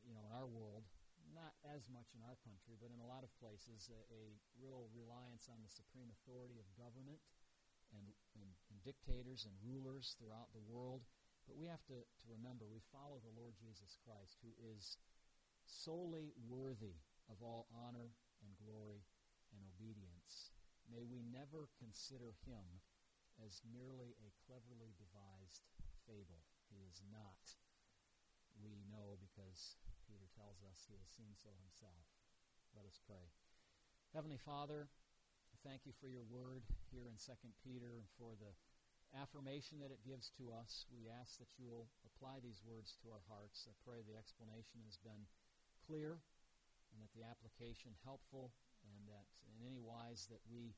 you 0.07 0.14
know, 0.14 0.24
in 0.24 0.32
our 0.32 0.49
world, 0.49 0.87
not 1.34 1.59
as 1.66 1.84
much 1.91 2.14
in 2.14 2.22
our 2.24 2.39
country, 2.47 2.78
but 2.78 2.89
in 2.95 3.03
a 3.03 3.09
lot 3.11 3.26
of 3.26 3.32
places, 3.43 3.91
a, 3.91 4.01
a 4.14 4.22
real 4.57 4.89
reliance 4.95 5.51
on 5.51 5.59
the 5.61 5.68
supreme 5.68 6.09
authority 6.22 6.57
of 6.57 6.66
government 6.78 7.18
and, 7.93 8.07
and, 8.39 8.51
and, 8.70 8.78
dictators 8.87 9.47
and 9.47 9.55
rulers 9.66 10.14
throughout 10.16 10.51
the 10.55 10.62
world. 10.62 11.03
But 11.47 11.59
we 11.59 11.66
have 11.66 11.82
to, 11.91 11.99
to 11.99 12.26
remember 12.30 12.66
we 12.66 12.82
follow 12.95 13.18
the 13.22 13.34
Lord 13.34 13.55
Jesus 13.59 13.99
Christ, 14.03 14.39
who 14.43 14.55
is 14.62 14.99
solely 15.66 16.30
worthy 16.47 16.95
of 17.26 17.43
all 17.43 17.66
honor 17.74 18.14
and 18.43 18.51
glory 18.62 19.03
and 19.57 19.64
obedience. 19.64 20.52
May 20.92 21.09
we 21.09 21.24
never 21.24 21.72
consider 21.80 22.36
him 22.44 22.84
as 23.40 23.64
merely 23.64 24.12
a 24.20 24.30
cleverly 24.44 24.92
devised 25.00 25.64
fable. 26.04 26.44
He 26.68 26.84
is 26.84 27.00
not. 27.09 27.40
We 28.61 28.76
know 28.88 29.16
because 29.20 29.76
Peter 30.04 30.28
tells 30.36 30.61
us 30.64 30.84
he 30.86 30.96
has 30.96 31.09
seen 31.12 31.34
so 31.36 31.52
himself. 31.57 32.04
Let 32.76 32.84
us 32.84 33.00
pray. 33.04 33.32
Heavenly 34.14 34.40
Father, 34.40 34.88
thank 35.64 35.84
you 35.84 35.92
for 36.00 36.09
your 36.09 36.24
word 36.24 36.64
here 36.92 37.09
in 37.09 37.16
2 37.18 37.32
Peter 37.64 37.98
and 37.98 38.09
for 38.16 38.36
the 38.38 38.52
affirmation 39.16 39.80
that 39.80 39.92
it 39.92 40.04
gives 40.07 40.32
to 40.36 40.52
us. 40.52 40.86
We 40.88 41.09
ask 41.09 41.36
that 41.40 41.52
you 41.59 41.68
will 41.68 41.88
apply 42.04 42.40
these 42.40 42.62
words 42.64 42.96
to 43.02 43.12
our 43.12 43.24
hearts. 43.28 43.68
I 43.68 43.74
pray 43.84 44.00
the 44.02 44.18
explanation 44.18 44.84
has 44.86 44.96
been 45.00 45.28
clear 45.84 46.22
and 46.97 47.05
that 47.05 47.12
the 47.12 47.28
application 47.28 47.92
helpful 48.09 48.57
and 48.88 49.05
that 49.05 49.28
in 49.53 49.61
any 49.61 49.76
wise 49.76 50.24
that 50.32 50.40
we 50.49 50.72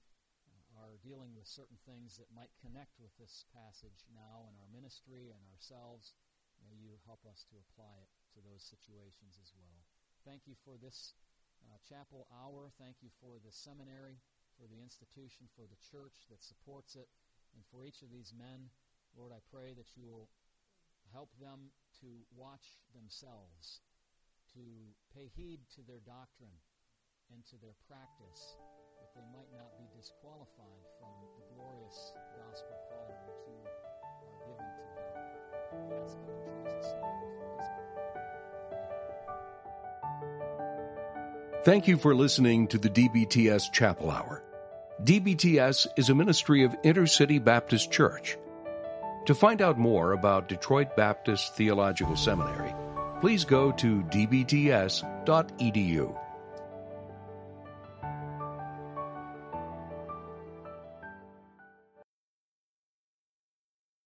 are 0.75 0.99
dealing 1.07 1.31
with 1.39 1.47
certain 1.47 1.79
things 1.87 2.19
that 2.19 2.27
might 2.35 2.51
connect 2.59 2.99
with 2.99 3.15
this 3.23 3.47
passage 3.55 4.03
now 4.11 4.51
in 4.51 4.55
our 4.59 4.71
ministry 4.75 5.31
and 5.31 5.43
ourselves, 5.55 6.19
may 6.59 6.75
you 6.75 6.99
help 7.07 7.23
us 7.23 7.47
to 7.47 7.57
apply 7.59 7.95
it 8.03 8.11
to 8.35 8.43
those 8.43 8.67
situations 8.67 9.39
as 9.39 9.55
well. 9.55 9.87
Thank 10.27 10.51
you 10.51 10.59
for 10.67 10.75
this 10.75 11.15
uh, 11.63 11.79
chapel 11.87 12.27
hour. 12.35 12.71
Thank 12.79 12.99
you 13.03 13.11
for 13.23 13.39
the 13.39 13.55
seminary, 13.55 14.19
for 14.59 14.67
the 14.67 14.83
institution, 14.83 15.47
for 15.55 15.67
the 15.71 15.79
church 15.79 16.27
that 16.31 16.43
supports 16.43 16.99
it, 16.99 17.09
and 17.55 17.63
for 17.71 17.87
each 17.87 18.03
of 18.03 18.11
these 18.11 18.35
men. 18.35 18.71
Lord, 19.17 19.33
I 19.33 19.43
pray 19.51 19.75
that 19.75 19.97
you 19.97 20.05
will 20.07 20.29
help 21.11 21.33
them 21.41 21.73
to 22.05 22.11
watch 22.37 22.79
themselves, 22.95 23.81
to 24.55 24.65
pay 25.15 25.31
heed 25.35 25.61
to 25.75 25.83
their 25.87 26.01
doctrine 26.07 26.57
and 27.33 27.45
to 27.47 27.57
their 27.61 27.75
practice 27.89 28.57
that 29.01 29.11
they 29.15 29.27
might 29.33 29.51
not 29.53 29.77
be 29.79 29.85
disqualified 29.97 30.85
from 30.99 31.13
the 31.37 31.45
glorious 31.55 32.13
gospel 32.37 32.77
calling 32.89 33.21
that 33.27 33.39
you 33.47 33.55
are 33.65 34.39
giving 34.47 34.73
to 34.77 34.89
them. 34.89 35.09
Thank 41.65 41.89
you 41.89 41.99
for 41.99 42.15
listening 42.15 42.69
to 42.69 42.79
the 42.79 42.89
DBTS 42.89 43.73
Chapel 43.73 44.11
Hour. 44.11 44.43
DBTS 45.05 45.87
is 45.97 46.09
a 46.09 46.15
ministry 46.15 46.65
of 46.65 46.73
Intercity 46.83 47.43
Baptist 47.43 47.93
Church. 47.93 48.39
To 49.27 49.35
find 49.35 49.61
out 49.61 49.79
more 49.79 50.13
about 50.13 50.49
Detroit 50.49 50.97
Baptist 50.97 51.55
Theological 51.57 52.17
Seminary, 52.17 52.73
please 53.21 53.45
go 53.45 53.73
to 53.73 54.03
dbts.edu. 54.05 55.09